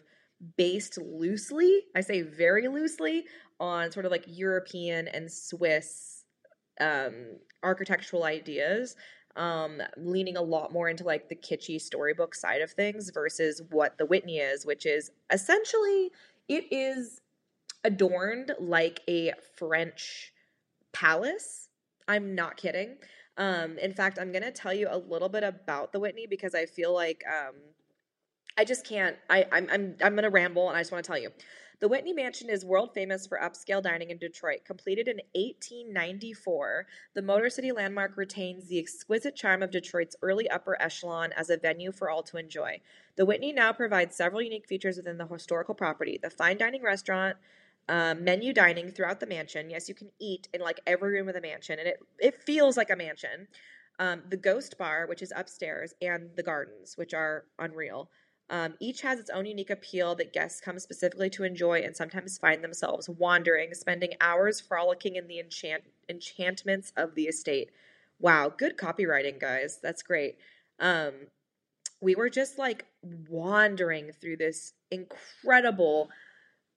based 0.57 0.97
loosely, 0.97 1.83
I 1.95 2.01
say 2.01 2.21
very 2.21 2.67
loosely, 2.67 3.25
on 3.59 3.91
sort 3.91 4.05
of 4.05 4.11
like 4.11 4.23
European 4.27 5.07
and 5.07 5.31
Swiss 5.31 6.23
um, 6.79 7.37
architectural 7.61 8.23
ideas, 8.23 8.95
um, 9.35 9.81
leaning 9.97 10.37
a 10.37 10.41
lot 10.41 10.71
more 10.71 10.89
into 10.89 11.03
like 11.03 11.29
the 11.29 11.35
kitschy 11.35 11.79
storybook 11.79 12.35
side 12.35 12.61
of 12.61 12.71
things 12.71 13.11
versus 13.13 13.61
what 13.69 13.97
the 13.97 14.05
Whitney 14.05 14.37
is, 14.37 14.65
which 14.65 14.85
is 14.85 15.11
essentially 15.31 16.11
it 16.47 16.65
is 16.71 17.21
adorned 17.83 18.51
like 18.59 19.01
a 19.07 19.33
French 19.55 20.33
palace. 20.93 21.69
I'm 22.07 22.33
not 22.33 22.57
kidding. 22.57 22.97
Um, 23.37 23.77
in 23.77 23.93
fact, 23.93 24.19
I'm 24.19 24.31
going 24.31 24.43
to 24.43 24.51
tell 24.51 24.73
you 24.73 24.87
a 24.89 24.97
little 24.97 25.29
bit 25.29 25.43
about 25.43 25.93
the 25.93 25.99
Whitney 25.99 26.27
because 26.27 26.53
I 26.53 26.65
feel 26.65 26.93
like 26.93 27.23
um, 27.27 27.55
I 28.59 28.65
just 28.65 28.85
can't. 28.85 29.15
I, 29.29 29.45
I'm 29.53 29.69
I'm 29.71 29.95
I'm 30.03 30.17
to 30.17 30.29
ramble, 30.29 30.67
and 30.67 30.77
I 30.77 30.81
just 30.81 30.91
want 30.91 31.01
to 31.01 31.07
tell 31.07 31.17
you. 31.17 31.29
The 31.79 31.87
Whitney 31.87 32.11
Mansion 32.11 32.49
is 32.49 32.65
world 32.65 32.93
famous 32.93 33.25
for 33.25 33.39
upscale 33.41 33.81
dining 33.81 34.09
in 34.09 34.17
Detroit. 34.17 34.65
Completed 34.65 35.07
in 35.07 35.21
1894, 35.33 36.85
the 37.13 37.21
Motor 37.21 37.49
City 37.49 37.71
landmark 37.71 38.17
retains 38.17 38.67
the 38.67 38.77
exquisite 38.77 39.37
charm 39.37 39.63
of 39.63 39.71
Detroit's 39.71 40.17
early 40.21 40.49
upper 40.49 40.75
echelon 40.81 41.31
as 41.37 41.49
a 41.49 41.55
venue 41.55 41.93
for 41.93 42.09
all 42.09 42.21
to 42.23 42.35
enjoy. 42.35 42.81
The 43.15 43.25
Whitney 43.25 43.53
now 43.53 43.71
provides 43.71 44.17
several 44.17 44.41
unique 44.41 44.67
features 44.67 44.97
within 44.97 45.17
the 45.17 45.27
historical 45.27 45.73
property. 45.73 46.19
The 46.21 46.29
fine 46.29 46.57
dining 46.57 46.83
restaurant, 46.83 47.37
um, 47.87 48.25
menu 48.25 48.51
dining 48.51 48.91
throughout 48.91 49.21
the 49.21 49.27
mansion. 49.27 49.69
Yes, 49.69 49.87
you 49.87 49.95
can 49.95 50.11
eat 50.19 50.49
in 50.53 50.59
like 50.59 50.81
every 50.85 51.13
room 51.13 51.29
of 51.29 51.33
the 51.33 51.39
mansion, 51.39 51.79
and 51.79 51.87
it 51.87 51.99
it 52.19 52.43
feels 52.43 52.75
like 52.75 52.89
a 52.89 52.97
mansion. 52.97 53.47
Um, 53.99 54.23
the 54.29 54.37
Ghost 54.37 54.77
Bar, 54.77 55.07
which 55.07 55.21
is 55.21 55.31
upstairs, 55.33 55.93
and 56.01 56.29
the 56.35 56.43
gardens, 56.43 56.97
which 56.97 57.13
are 57.13 57.45
unreal. 57.57 58.09
Um, 58.49 58.73
each 58.79 59.01
has 59.01 59.19
its 59.19 59.29
own 59.29 59.45
unique 59.45 59.69
appeal 59.69 60.15
that 60.15 60.33
guests 60.33 60.59
come 60.59 60.79
specifically 60.79 61.29
to 61.31 61.43
enjoy 61.43 61.81
and 61.81 61.95
sometimes 61.95 62.37
find 62.37 62.63
themselves 62.63 63.07
wandering, 63.07 63.73
spending 63.75 64.13
hours 64.19 64.59
frolicking 64.59 65.15
in 65.15 65.27
the 65.27 65.39
enchant- 65.39 65.83
enchantments 66.09 66.91
of 66.97 67.13
the 67.13 67.25
estate. 67.25 67.69
Wow, 68.19 68.51
good 68.55 68.75
copywriting, 68.75 69.39
guys. 69.39 69.79
That's 69.81 70.01
great. 70.01 70.37
Um, 70.79 71.13
we 72.01 72.15
were 72.15 72.29
just 72.29 72.57
like 72.57 72.85
wandering 73.29 74.11
through 74.11 74.37
this 74.37 74.73
incredible 74.89 76.09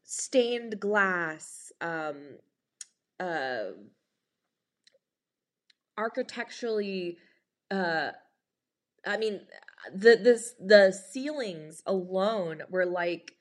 stained 0.04 0.78
glass, 0.78 1.72
um, 1.80 2.16
uh, 3.18 3.70
architecturally, 5.96 7.18
uh, 7.70 8.11
I 9.06 9.16
mean, 9.16 9.40
the 9.92 10.16
this 10.16 10.54
the 10.60 10.92
ceilings 10.92 11.82
alone 11.86 12.62
were 12.70 12.86
like 12.86 13.34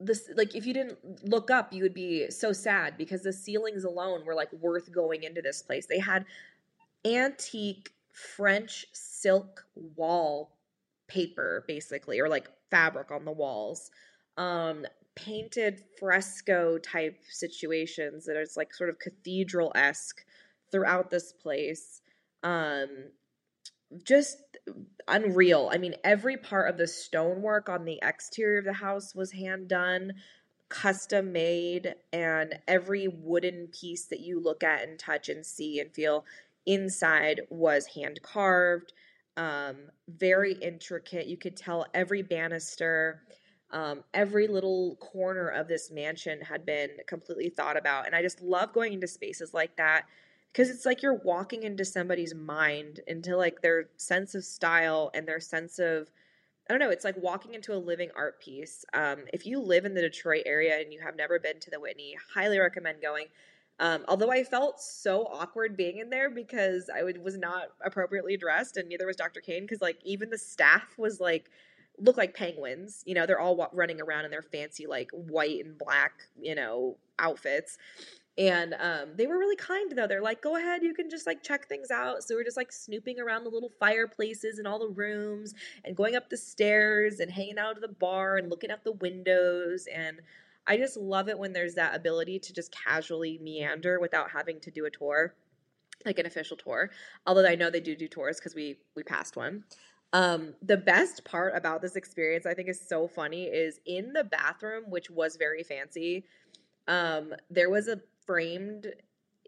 this 0.00 0.28
like 0.36 0.54
if 0.54 0.66
you 0.66 0.74
didn't 0.74 0.98
look 1.28 1.50
up 1.50 1.72
you 1.72 1.82
would 1.82 1.94
be 1.94 2.30
so 2.30 2.52
sad 2.52 2.96
because 2.98 3.22
the 3.22 3.32
ceilings 3.32 3.84
alone 3.84 4.24
were 4.24 4.34
like 4.34 4.52
worth 4.52 4.92
going 4.92 5.22
into 5.22 5.40
this 5.40 5.62
place. 5.62 5.86
They 5.86 6.00
had 6.00 6.24
antique 7.04 7.90
french 8.12 8.86
silk 8.92 9.66
wall 9.96 10.56
paper 11.08 11.64
basically 11.66 12.20
or 12.20 12.28
like 12.28 12.48
fabric 12.70 13.10
on 13.10 13.24
the 13.24 13.32
walls 13.32 13.90
um 14.36 14.86
painted 15.16 15.82
fresco 15.98 16.78
type 16.78 17.18
situations 17.28 18.24
that 18.24 18.36
like 18.56 18.72
sort 18.72 18.88
of 18.90 18.98
cathedral-esque 18.98 20.24
throughout 20.70 21.10
this 21.10 21.32
place 21.32 22.00
um 22.42 22.88
just 24.02 24.38
unreal. 25.08 25.70
I 25.72 25.78
mean, 25.78 25.94
every 26.02 26.36
part 26.36 26.68
of 26.70 26.78
the 26.78 26.86
stonework 26.86 27.68
on 27.68 27.84
the 27.84 27.98
exterior 28.02 28.58
of 28.58 28.64
the 28.64 28.72
house 28.72 29.14
was 29.14 29.32
hand 29.32 29.68
done, 29.68 30.14
custom 30.68 31.32
made, 31.32 31.94
and 32.12 32.58
every 32.66 33.08
wooden 33.08 33.68
piece 33.68 34.06
that 34.06 34.20
you 34.20 34.40
look 34.40 34.64
at 34.64 34.82
and 34.82 34.98
touch 34.98 35.28
and 35.28 35.44
see 35.44 35.80
and 35.80 35.92
feel 35.92 36.24
inside 36.66 37.42
was 37.50 37.86
hand 37.86 38.20
carved. 38.22 38.92
Um, 39.36 39.76
very 40.08 40.54
intricate. 40.54 41.26
You 41.26 41.36
could 41.36 41.56
tell 41.56 41.86
every 41.92 42.22
banister, 42.22 43.22
um, 43.70 44.04
every 44.14 44.46
little 44.46 44.96
corner 44.96 45.48
of 45.48 45.68
this 45.68 45.90
mansion 45.90 46.40
had 46.40 46.64
been 46.64 46.90
completely 47.06 47.48
thought 47.50 47.76
about. 47.76 48.06
And 48.06 48.14
I 48.14 48.22
just 48.22 48.40
love 48.40 48.72
going 48.72 48.92
into 48.92 49.08
spaces 49.08 49.52
like 49.52 49.76
that 49.76 50.06
because 50.54 50.70
it's 50.70 50.86
like 50.86 51.02
you're 51.02 51.20
walking 51.24 51.64
into 51.64 51.84
somebody's 51.84 52.32
mind 52.32 53.00
into 53.08 53.36
like 53.36 53.60
their 53.60 53.88
sense 53.96 54.36
of 54.36 54.44
style 54.44 55.10
and 55.12 55.26
their 55.26 55.40
sense 55.40 55.80
of 55.80 56.08
I 56.68 56.72
don't 56.72 56.80
know, 56.80 56.90
it's 56.90 57.04
like 57.04 57.16
walking 57.18 57.52
into 57.52 57.74
a 57.74 57.76
living 57.76 58.08
art 58.16 58.40
piece. 58.40 58.86
Um, 58.94 59.24
if 59.34 59.44
you 59.44 59.60
live 59.60 59.84
in 59.84 59.92
the 59.92 60.00
Detroit 60.00 60.44
area 60.46 60.80
and 60.80 60.94
you 60.94 61.00
have 61.00 61.14
never 61.14 61.38
been 61.38 61.60
to 61.60 61.70
the 61.70 61.78
Whitney, 61.78 62.16
highly 62.32 62.58
recommend 62.58 63.02
going. 63.02 63.26
Um, 63.80 64.04
although 64.08 64.30
I 64.30 64.44
felt 64.44 64.80
so 64.80 65.26
awkward 65.26 65.76
being 65.76 65.98
in 65.98 66.08
there 66.08 66.30
because 66.30 66.88
I 66.88 67.02
would, 67.02 67.22
was 67.22 67.36
not 67.36 67.64
appropriately 67.84 68.38
dressed, 68.38 68.78
and 68.78 68.88
neither 68.88 69.04
was 69.04 69.16
Dr. 69.16 69.40
Kane. 69.40 69.64
Because 69.64 69.82
like 69.82 69.98
even 70.04 70.30
the 70.30 70.38
staff 70.38 70.96
was 70.96 71.20
like 71.20 71.50
look 71.98 72.16
like 72.16 72.34
penguins. 72.34 73.02
You 73.04 73.14
know, 73.14 73.26
they're 73.26 73.40
all 73.40 73.68
running 73.72 74.00
around 74.00 74.24
in 74.24 74.30
their 74.30 74.42
fancy 74.42 74.86
like 74.86 75.10
white 75.12 75.62
and 75.62 75.76
black 75.76 76.12
you 76.40 76.54
know 76.54 76.96
outfits, 77.18 77.76
and 78.36 78.74
um, 78.80 79.10
they 79.16 79.26
were 79.26 79.38
really 79.38 79.56
kind 79.56 79.92
though. 79.92 80.06
They're 80.06 80.20
like, 80.20 80.42
go 80.42 80.56
ahead, 80.56 80.82
you 80.82 80.92
can 80.92 81.08
just 81.08 81.26
like 81.26 81.42
check 81.42 81.68
things 81.68 81.90
out. 81.90 82.24
So 82.24 82.34
we're 82.34 82.44
just 82.44 82.56
like 82.56 82.72
snooping 82.72 83.20
around 83.20 83.44
the 83.44 83.50
little 83.50 83.70
fireplaces 83.78 84.58
and 84.58 84.66
all 84.66 84.78
the 84.78 84.88
rooms 84.88 85.54
and 85.84 85.96
going 85.96 86.16
up 86.16 86.28
the 86.28 86.36
stairs 86.36 87.20
and 87.20 87.30
hanging 87.30 87.58
out 87.58 87.76
at 87.76 87.82
the 87.82 87.88
bar 87.88 88.36
and 88.36 88.50
looking 88.50 88.70
out 88.70 88.82
the 88.82 88.92
windows. 88.92 89.86
And 89.92 90.20
I 90.66 90.76
just 90.76 90.96
love 90.96 91.28
it 91.28 91.38
when 91.38 91.52
there's 91.52 91.74
that 91.74 91.94
ability 91.94 92.40
to 92.40 92.52
just 92.52 92.72
casually 92.72 93.38
meander 93.40 94.00
without 94.00 94.30
having 94.30 94.58
to 94.60 94.70
do 94.70 94.86
a 94.86 94.90
tour, 94.90 95.34
like 96.04 96.18
an 96.18 96.26
official 96.26 96.56
tour. 96.56 96.90
Although 97.26 97.46
I 97.46 97.54
know 97.54 97.70
they 97.70 97.80
do 97.80 97.94
do 97.94 98.08
tours 98.08 98.38
because 98.38 98.54
we 98.54 98.78
we 98.96 99.04
passed 99.04 99.36
one. 99.36 99.64
Um, 100.12 100.54
the 100.62 100.76
best 100.76 101.24
part 101.24 101.56
about 101.56 101.82
this 101.82 101.96
experience, 101.96 102.46
I 102.46 102.54
think, 102.54 102.68
is 102.68 102.80
so 102.80 103.08
funny, 103.08 103.44
is 103.44 103.80
in 103.84 104.12
the 104.12 104.22
bathroom, 104.22 104.84
which 104.88 105.10
was 105.10 105.36
very 105.36 105.64
fancy. 105.64 106.24
Um, 106.86 107.34
there 107.50 107.68
was 107.68 107.88
a 107.88 108.00
framed 108.26 108.86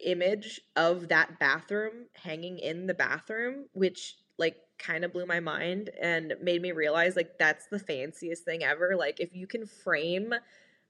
image 0.05 0.61
of 0.77 1.09
that 1.09 1.39
bathroom 1.39 2.07
hanging 2.15 2.59
in 2.59 2.87
the 2.87 2.95
bathroom, 2.95 3.67
which 3.73 4.17
like 4.39 4.57
kind 4.79 5.05
of 5.05 5.13
blew 5.13 5.27
my 5.27 5.41
mind 5.41 5.91
and 6.01 6.35
made 6.43 6.61
me 6.61 6.73
realize 6.73 7.17
like 7.17 7.39
that's 7.39 7.67
the 7.69 7.79
fanciest 7.79 8.45
thing 8.45 8.63
ever. 8.63 8.95
Like 8.97 9.21
if 9.21 9.35
you 9.35 9.47
can 9.47 9.67
frame 9.67 10.35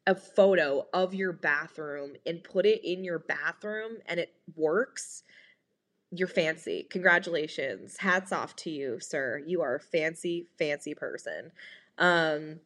a 0.07 0.15
photo 0.15 0.87
of 0.93 1.15
your 1.15 1.33
bathroom 1.33 2.15
and 2.25 2.43
put 2.43 2.67
it 2.67 2.81
in 2.85 3.05
your 3.05 3.19
bathroom 3.19 3.99
and 4.07 4.21
it 4.21 4.33
works, 4.55 5.23
you're 6.11 6.29
fancy. 6.29 6.87
Congratulations. 6.91 7.97
Hats 7.99 8.33
off 8.33 8.57
to 8.57 8.71
you, 8.71 9.01
sir. 9.01 9.43
You 9.47 9.63
are 9.63 9.77
a 9.77 9.81
fancy, 9.81 10.47
fancy 10.59 10.95
person. 10.95 11.53
Um 11.99 12.61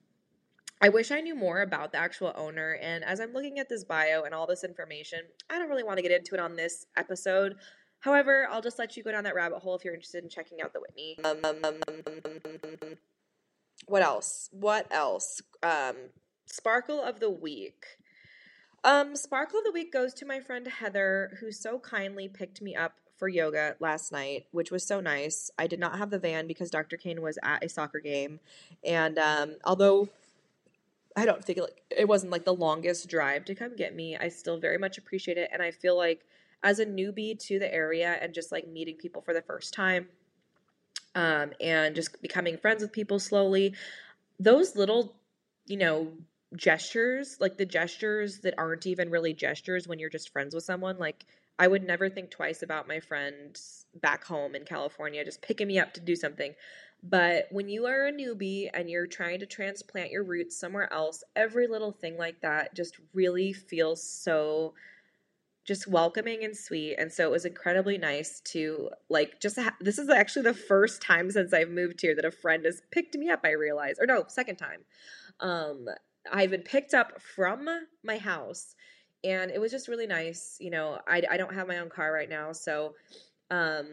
I 0.83 0.89
wish 0.89 1.11
I 1.11 1.21
knew 1.21 1.35
more 1.35 1.61
about 1.61 1.93
the 1.93 1.99
actual 1.99 2.33
owner. 2.37 2.79
And 2.81 3.05
as 3.05 3.21
I'm 3.21 3.33
looking 3.33 3.59
at 3.59 3.69
this 3.69 3.85
bio 3.85 4.23
and 4.23 4.35
all 4.35 4.47
this 4.47 4.65
information, 4.65 5.21
I 5.51 5.59
don't 5.59 5.69
really 5.69 5.83
want 5.83 5.99
to 5.99 6.03
get 6.03 6.11
into 6.11 6.35
it 6.35 6.41
on 6.41 6.57
this 6.57 6.87
episode. 6.97 7.57
However, 8.01 8.49
I'll 8.51 8.63
just 8.63 8.79
let 8.79 8.97
you 8.97 9.03
go 9.03 9.13
down 9.13 9.25
that 9.25 9.35
rabbit 9.35 9.59
hole 9.59 9.75
if 9.75 9.85
you're 9.85 9.95
interested 9.95 10.25
in 10.25 10.31
checking 10.31 10.63
out 10.63 10.73
the 10.73 10.81
Whitney. 10.81 11.19
Um, 11.23 11.39
um, 11.55 12.97
what 13.87 14.03
else? 14.03 14.49
What 14.53 14.87
else? 14.91 15.43
Um, 15.63 15.97
Sparkle 16.47 17.03
of 17.03 17.21
the 17.21 17.31
week. 17.31 17.85
Um, 18.83 19.15
Sparkle 19.17 19.59
of 19.59 19.65
the 19.67 19.73
week 19.73 19.93
goes 19.93 20.15
to 20.15 20.25
my 20.25 20.41
friend 20.41 20.67
Heather, 20.67 21.37
who 21.41 21.53
so 21.53 21.79
kindly 21.79 22.27
picked 22.27 22.63
me 22.63 22.75
up 22.75 22.95
for 23.19 23.29
yoga 23.29 23.77
last 23.81 24.13
night, 24.13 24.47
which 24.51 24.71
was 24.71 24.87
so 24.87 25.01
nice. 25.01 25.51
I 25.59 25.67
did 25.67 25.79
not 25.79 25.99
have 25.99 26.09
the 26.09 26.19
van 26.19 26.47
because 26.47 26.71
Dr. 26.71 26.97
Kane 26.97 27.21
was 27.21 27.39
at 27.43 27.63
a 27.63 27.69
soccer 27.69 28.01
game. 28.01 28.41
And 28.83 29.19
um, 29.19 29.57
although 29.63 30.09
I 31.21 31.27
don't 31.27 31.45
think 31.45 31.59
like 31.59 31.83
it 31.91 32.09
wasn't 32.09 32.33
like 32.33 32.47
the 32.47 32.55
longest 32.55 33.07
drive 33.09 33.45
to 33.45 33.55
come 33.55 33.77
get 33.77 33.95
me, 33.95 34.17
I 34.17 34.29
still 34.29 34.59
very 34.59 34.79
much 34.79 34.97
appreciate 34.97 35.37
it. 35.37 35.51
And 35.53 35.63
I 35.63 35.71
feel 35.71 35.95
like 35.95 36.25
as 36.63 36.79
a 36.79 36.87
newbie 36.87 37.39
to 37.47 37.59
the 37.59 37.73
area 37.73 38.17
and 38.23 38.33
just 38.33 38.51
like 38.51 38.67
meeting 38.67 38.97
people 38.97 39.21
for 39.21 39.35
the 39.35 39.43
first 39.43 39.75
time 39.75 40.09
um, 41.15 41.53
and 41.61 41.95
just 41.95 42.23
becoming 42.23 42.57
friends 42.57 42.81
with 42.81 42.93
people 42.93 43.19
slowly, 43.19 43.75
those 44.39 44.77
little, 44.77 45.15
you 45.67 45.77
know, 45.77 46.11
gestures, 46.57 47.37
like 47.39 47.59
the 47.59 47.67
gestures 47.67 48.41
that 48.41 48.55
aren't 48.57 48.87
even 48.87 49.11
really 49.11 49.35
gestures 49.35 49.87
when 49.87 49.99
you're 49.99 50.09
just 50.09 50.31
friends 50.31 50.55
with 50.55 50.65
someone, 50.65 50.99
like 50.99 51.27
I 51.61 51.69
would 51.69 51.85
never 51.85 52.09
think 52.09 52.31
twice 52.31 52.63
about 52.63 52.89
my 52.89 53.01
friends 53.01 53.85
back 54.01 54.25
home 54.25 54.55
in 54.55 54.65
California 54.65 55.23
just 55.23 55.43
picking 55.43 55.69
me 55.69 55.79
up 55.79 55.93
to 55.93 56.01
do 56.01 56.17
something. 56.17 56.55
But 57.03 57.49
when 57.51 57.69
you 57.69 57.85
are 57.85 58.07
a 58.07 58.13
newbie 58.13 58.71
and 58.73 58.89
you're 58.89 59.07
trying 59.07 59.41
to 59.41 59.47
transplant 59.47 60.11
your 60.11 60.25
roots 60.25 60.57
somewhere 60.57 60.91
else, 60.91 61.23
every 61.37 61.67
little 61.67 61.93
thing 61.93 62.17
like 62.17 62.41
that 62.41 62.75
just 62.75 62.97
really 63.13 63.53
feels 63.53 64.03
so 64.03 64.73
just 65.67 65.87
welcoming 65.87 66.45
and 66.45 66.57
sweet. 66.57 66.97
And 66.97 67.13
so 67.13 67.25
it 67.25 67.31
was 67.31 67.45
incredibly 67.45 67.99
nice 67.99 68.41
to 68.47 68.89
like 69.11 69.39
just 69.39 69.59
ha- 69.59 69.77
this 69.81 69.99
is 69.99 70.09
actually 70.09 70.45
the 70.45 70.55
first 70.55 71.03
time 71.03 71.31
since 71.31 71.53
I've 71.53 71.69
moved 71.69 72.01
here 72.01 72.15
that 72.17 72.25
a 72.25 72.31
friend 72.31 72.65
has 72.65 72.81
picked 72.91 73.15
me 73.17 73.29
up, 73.29 73.41
I 73.45 73.51
realize. 73.51 73.97
Or 74.01 74.07
no, 74.07 74.25
second 74.29 74.57
time. 74.57 74.81
Um 75.41 75.89
I've 76.33 76.51
been 76.51 76.63
picked 76.63 76.95
up 76.95 77.21
from 77.21 77.69
my 78.03 78.17
house 78.17 78.75
and 79.25 79.51
it 79.51 79.61
was 79.61 79.71
just 79.71 79.89
really 79.89 80.07
nice. 80.07 80.57
You 80.61 80.71
know, 80.71 80.99
I, 81.07 81.23
I 81.31 81.37
don't 81.37 81.55
have 81.55 81.69
my 81.69 81.79
own 81.79 81.89
car 81.89 82.13
right 82.13 82.29
now, 82.29 82.53
so 82.53 82.95
um, 83.51 83.87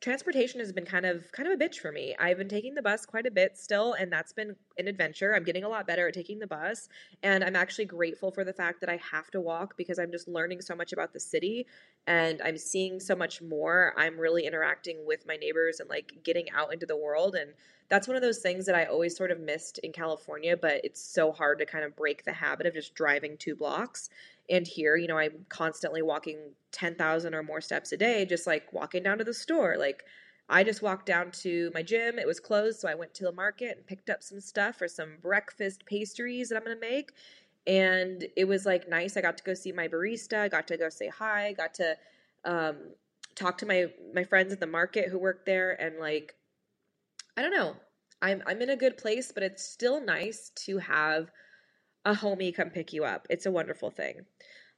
transportation 0.00 0.58
has 0.60 0.72
been 0.72 0.84
kind 0.84 1.06
of 1.06 1.30
kind 1.32 1.48
of 1.48 1.58
a 1.58 1.64
bitch 1.64 1.76
for 1.76 1.92
me. 1.92 2.14
I've 2.18 2.38
been 2.38 2.48
taking 2.48 2.74
the 2.74 2.82
bus 2.82 3.06
quite 3.06 3.26
a 3.26 3.30
bit 3.30 3.56
still, 3.56 3.94
and 3.94 4.12
that's 4.12 4.32
been 4.32 4.56
an 4.78 4.88
adventure. 4.88 5.34
I'm 5.34 5.44
getting 5.44 5.64
a 5.64 5.68
lot 5.68 5.86
better 5.86 6.08
at 6.08 6.14
taking 6.14 6.38
the 6.38 6.46
bus, 6.46 6.88
and 7.22 7.44
I'm 7.44 7.56
actually 7.56 7.84
grateful 7.84 8.30
for 8.30 8.44
the 8.44 8.52
fact 8.52 8.80
that 8.80 8.90
I 8.90 8.96
have 9.10 9.30
to 9.30 9.40
walk 9.40 9.76
because 9.76 9.98
I'm 9.98 10.10
just 10.10 10.28
learning 10.28 10.60
so 10.60 10.74
much 10.74 10.92
about 10.92 11.12
the 11.12 11.20
city 11.20 11.66
and 12.06 12.42
I'm 12.42 12.58
seeing 12.58 12.98
so 12.98 13.14
much 13.14 13.40
more. 13.40 13.94
I'm 13.96 14.18
really 14.18 14.44
interacting 14.44 15.06
with 15.06 15.26
my 15.26 15.36
neighbors 15.36 15.78
and 15.78 15.88
like 15.88 16.12
getting 16.24 16.50
out 16.50 16.72
into 16.72 16.86
the 16.86 16.96
world 16.96 17.36
and 17.36 17.52
that's 17.92 18.08
one 18.08 18.16
of 18.16 18.22
those 18.22 18.38
things 18.38 18.64
that 18.66 18.74
I 18.74 18.86
always 18.86 19.14
sort 19.14 19.30
of 19.30 19.38
missed 19.38 19.76
in 19.78 19.92
California, 19.92 20.56
but 20.56 20.80
it's 20.82 20.98
so 20.98 21.30
hard 21.30 21.58
to 21.58 21.66
kind 21.66 21.84
of 21.84 21.94
break 21.94 22.24
the 22.24 22.32
habit 22.32 22.66
of 22.66 22.72
just 22.72 22.94
driving 22.94 23.36
two 23.36 23.54
blocks. 23.54 24.08
And 24.50 24.66
here, 24.66 24.96
you 24.96 25.08
know, 25.08 25.18
I'm 25.18 25.46
constantly 25.48 26.02
walking 26.02 26.38
10,000 26.72 27.34
or 27.34 27.42
more 27.42 27.60
steps 27.60 27.92
a 27.92 27.96
day, 27.96 28.24
just 28.24 28.46
like 28.46 28.72
walking 28.72 29.02
down 29.02 29.18
to 29.18 29.24
the 29.24 29.34
store. 29.34 29.76
Like, 29.78 30.04
I 30.48 30.64
just 30.64 30.82
walked 30.82 31.06
down 31.06 31.30
to 31.42 31.70
my 31.74 31.82
gym. 31.82 32.18
It 32.18 32.26
was 32.26 32.40
closed, 32.40 32.80
so 32.80 32.88
I 32.88 32.94
went 32.94 33.14
to 33.14 33.24
the 33.24 33.32
market 33.32 33.76
and 33.76 33.86
picked 33.86 34.10
up 34.10 34.22
some 34.22 34.40
stuff 34.40 34.76
for 34.76 34.88
some 34.88 35.16
breakfast 35.22 35.86
pastries 35.86 36.48
that 36.48 36.56
I'm 36.56 36.64
going 36.64 36.76
to 36.76 36.80
make. 36.80 37.12
And 37.66 38.26
it 38.36 38.46
was 38.46 38.66
like 38.66 38.88
nice. 38.88 39.16
I 39.16 39.20
got 39.20 39.38
to 39.38 39.44
go 39.44 39.54
see 39.54 39.72
my 39.72 39.88
barista. 39.88 40.40
I 40.40 40.48
got 40.48 40.66
to 40.68 40.76
go 40.76 40.88
say 40.88 41.08
hi. 41.08 41.52
Got 41.52 41.74
to 41.74 41.96
um, 42.44 42.76
talk 43.34 43.56
to 43.58 43.66
my 43.66 43.86
my 44.14 44.24
friends 44.24 44.52
at 44.52 44.60
the 44.60 44.66
market 44.66 45.08
who 45.08 45.18
work 45.18 45.46
there, 45.46 45.80
and 45.80 45.98
like 45.98 46.34
I 47.36 47.42
don't 47.42 47.52
know. 47.52 47.76
I'm 48.20 48.42
I'm 48.46 48.60
in 48.62 48.70
a 48.70 48.76
good 48.76 48.98
place, 48.98 49.32
but 49.32 49.42
it's 49.42 49.64
still 49.64 50.04
nice 50.04 50.50
to 50.66 50.78
have 50.78 51.30
a 52.04 52.14
homie 52.14 52.54
come 52.54 52.70
pick 52.70 52.92
you 52.92 53.04
up. 53.04 53.26
It's 53.30 53.46
a 53.46 53.50
wonderful 53.50 53.90
thing. 53.90 54.26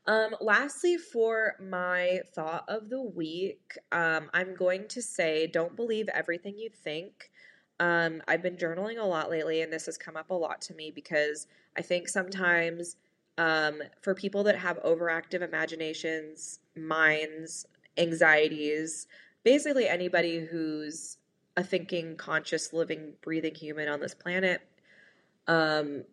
Um, 0.07 0.37
lastly, 0.41 0.99
for 0.99 1.55
my 1.61 2.21
thought 2.35 2.65
of 2.69 2.91
the 2.91 3.01
week, 3.01 3.79
um, 3.91 4.29
I'm 4.35 4.55
going 4.55 4.87
to 4.89 5.01
say 5.01 5.47
don't 5.47 5.77
believe 5.77 6.09
everything 6.09 6.59
you 6.59 6.69
think. 6.69 7.31
Um, 7.81 8.23
I've 8.29 8.43
been 8.43 8.57
journaling 8.57 9.01
a 9.01 9.05
lot 9.05 9.31
lately, 9.31 9.63
and 9.63 9.73
this 9.73 9.87
has 9.87 9.97
come 9.97 10.17
up 10.17 10.31
a 10.31 10.35
lot 10.35 10.61
to 10.63 10.75
me 10.75 10.93
because 10.95 11.47
I 11.77 11.83
think 11.83 12.09
sometimes 12.09 12.97
um, 13.39 13.81
for 14.03 14.15
people 14.15 14.45
that 14.45 14.59
have 14.59 14.83
overactive 14.83 15.43
imaginations, 15.43 16.61
minds, 16.77 17.67
anxieties, 17.97 19.07
basically 19.43 19.89
anybody 19.89 20.45
who's 20.45 21.17
a 21.57 21.65
thinking, 21.65 22.17
conscious, 22.17 22.73
living, 22.73 23.15
breathing 23.23 23.55
human 23.55 23.89
on 23.89 24.01
this 24.01 24.15
planet, 24.15 24.61
um, 25.47 26.05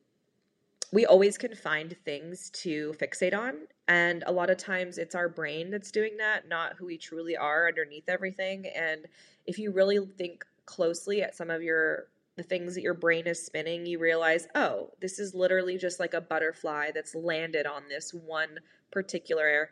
we 0.91 1.05
always 1.05 1.37
can 1.37 1.55
find 1.55 1.95
things 2.03 2.49
to 2.49 2.93
fixate 2.99 3.37
on. 3.37 3.55
And 3.87 4.23
a 4.27 4.31
lot 4.31 4.49
of 4.49 4.57
times 4.57 4.97
it's 4.97 5.15
our 5.15 5.29
brain 5.29 5.69
that's 5.71 5.91
doing 5.91 6.17
that, 6.17 6.47
not 6.47 6.75
who 6.77 6.85
we 6.85 6.97
truly 6.97 7.37
are 7.37 7.67
underneath 7.67 8.09
everything. 8.09 8.67
And 8.67 9.05
if 9.45 9.57
you 9.57 9.71
really 9.71 9.99
think 10.17 10.45
closely 10.65 11.21
at 11.21 11.35
some 11.35 11.49
of 11.49 11.61
your 11.61 12.07
the 12.37 12.43
things 12.43 12.75
that 12.75 12.81
your 12.81 12.93
brain 12.93 13.27
is 13.27 13.45
spinning, 13.45 13.85
you 13.85 13.99
realize, 13.99 14.47
oh, 14.55 14.89
this 15.01 15.19
is 15.19 15.35
literally 15.35 15.77
just 15.77 15.99
like 15.99 16.13
a 16.13 16.21
butterfly 16.21 16.89
that's 16.93 17.13
landed 17.13 17.65
on 17.65 17.83
this 17.89 18.13
one 18.13 18.59
particular 18.89 19.69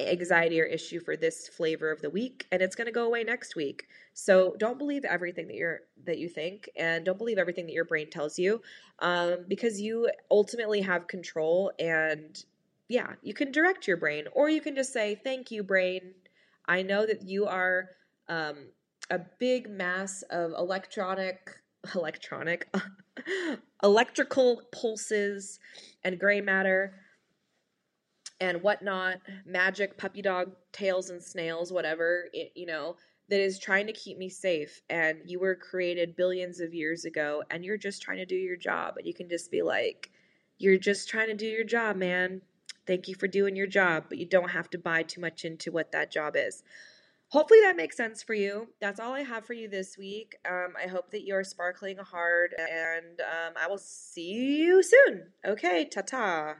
anxiety 0.00 0.60
or 0.60 0.64
issue 0.64 1.00
for 1.00 1.16
this 1.16 1.48
flavor 1.48 1.90
of 1.90 2.00
the 2.00 2.10
week 2.10 2.46
and 2.50 2.62
it's 2.62 2.74
going 2.74 2.86
to 2.86 2.92
go 2.92 3.04
away 3.04 3.24
next 3.24 3.56
week. 3.56 3.86
So 4.14 4.54
don't 4.58 4.78
believe 4.78 5.04
everything 5.04 5.46
that 5.48 5.56
you're 5.56 5.80
that 6.04 6.18
you 6.18 6.28
think 6.28 6.68
and 6.76 7.04
don't 7.04 7.18
believe 7.18 7.38
everything 7.38 7.66
that 7.66 7.72
your 7.72 7.84
brain 7.84 8.10
tells 8.10 8.38
you 8.38 8.60
um, 9.00 9.44
because 9.48 9.80
you 9.80 10.10
ultimately 10.30 10.80
have 10.80 11.06
control 11.06 11.72
and 11.78 12.44
yeah 12.88 13.12
you 13.22 13.32
can 13.34 13.52
direct 13.52 13.86
your 13.86 13.96
brain 13.96 14.24
or 14.32 14.48
you 14.48 14.60
can 14.60 14.74
just 14.74 14.92
say 14.92 15.20
thank 15.22 15.50
you 15.50 15.62
brain. 15.62 16.14
I 16.66 16.82
know 16.82 17.06
that 17.06 17.22
you 17.22 17.46
are 17.46 17.90
um, 18.28 18.56
a 19.10 19.20
big 19.38 19.68
mass 19.68 20.22
of 20.30 20.52
electronic 20.52 21.50
electronic 21.94 22.74
electrical 23.82 24.62
pulses 24.72 25.58
and 26.04 26.18
gray 26.18 26.40
matter 26.40 26.94
and 28.42 28.60
whatnot, 28.60 29.18
magic, 29.46 29.96
puppy 29.96 30.20
dog 30.20 30.50
tails 30.72 31.10
and 31.10 31.22
snails, 31.22 31.72
whatever, 31.72 32.24
it, 32.32 32.50
you 32.56 32.66
know, 32.66 32.96
that 33.28 33.40
is 33.40 33.56
trying 33.56 33.86
to 33.86 33.92
keep 33.92 34.18
me 34.18 34.28
safe. 34.28 34.82
And 34.90 35.18
you 35.26 35.38
were 35.38 35.54
created 35.54 36.16
billions 36.16 36.58
of 36.58 36.74
years 36.74 37.04
ago, 37.04 37.44
and 37.50 37.64
you're 37.64 37.78
just 37.78 38.02
trying 38.02 38.18
to 38.18 38.26
do 38.26 38.34
your 38.34 38.56
job. 38.56 38.96
And 38.98 39.06
you 39.06 39.14
can 39.14 39.28
just 39.28 39.52
be 39.52 39.62
like, 39.62 40.10
you're 40.58 40.76
just 40.76 41.08
trying 41.08 41.28
to 41.28 41.34
do 41.34 41.46
your 41.46 41.62
job, 41.62 41.94
man. 41.94 42.42
Thank 42.84 43.06
you 43.06 43.14
for 43.14 43.28
doing 43.28 43.54
your 43.54 43.68
job, 43.68 44.06
but 44.08 44.18
you 44.18 44.26
don't 44.26 44.50
have 44.50 44.68
to 44.70 44.78
buy 44.78 45.04
too 45.04 45.20
much 45.20 45.44
into 45.44 45.70
what 45.70 45.92
that 45.92 46.10
job 46.10 46.34
is. 46.36 46.64
Hopefully 47.28 47.60
that 47.60 47.76
makes 47.76 47.96
sense 47.96 48.24
for 48.24 48.34
you. 48.34 48.70
That's 48.80 48.98
all 48.98 49.12
I 49.12 49.22
have 49.22 49.46
for 49.46 49.54
you 49.54 49.68
this 49.68 49.96
week. 49.96 50.34
Um, 50.50 50.74
I 50.76 50.88
hope 50.88 51.12
that 51.12 51.24
you're 51.24 51.44
sparkling 51.44 51.96
hard, 51.98 52.56
and 52.58 53.20
um, 53.20 53.54
I 53.56 53.68
will 53.68 53.78
see 53.78 54.32
you 54.32 54.82
soon. 54.82 55.28
Okay, 55.46 55.84
ta 55.84 56.00
ta. 56.00 56.56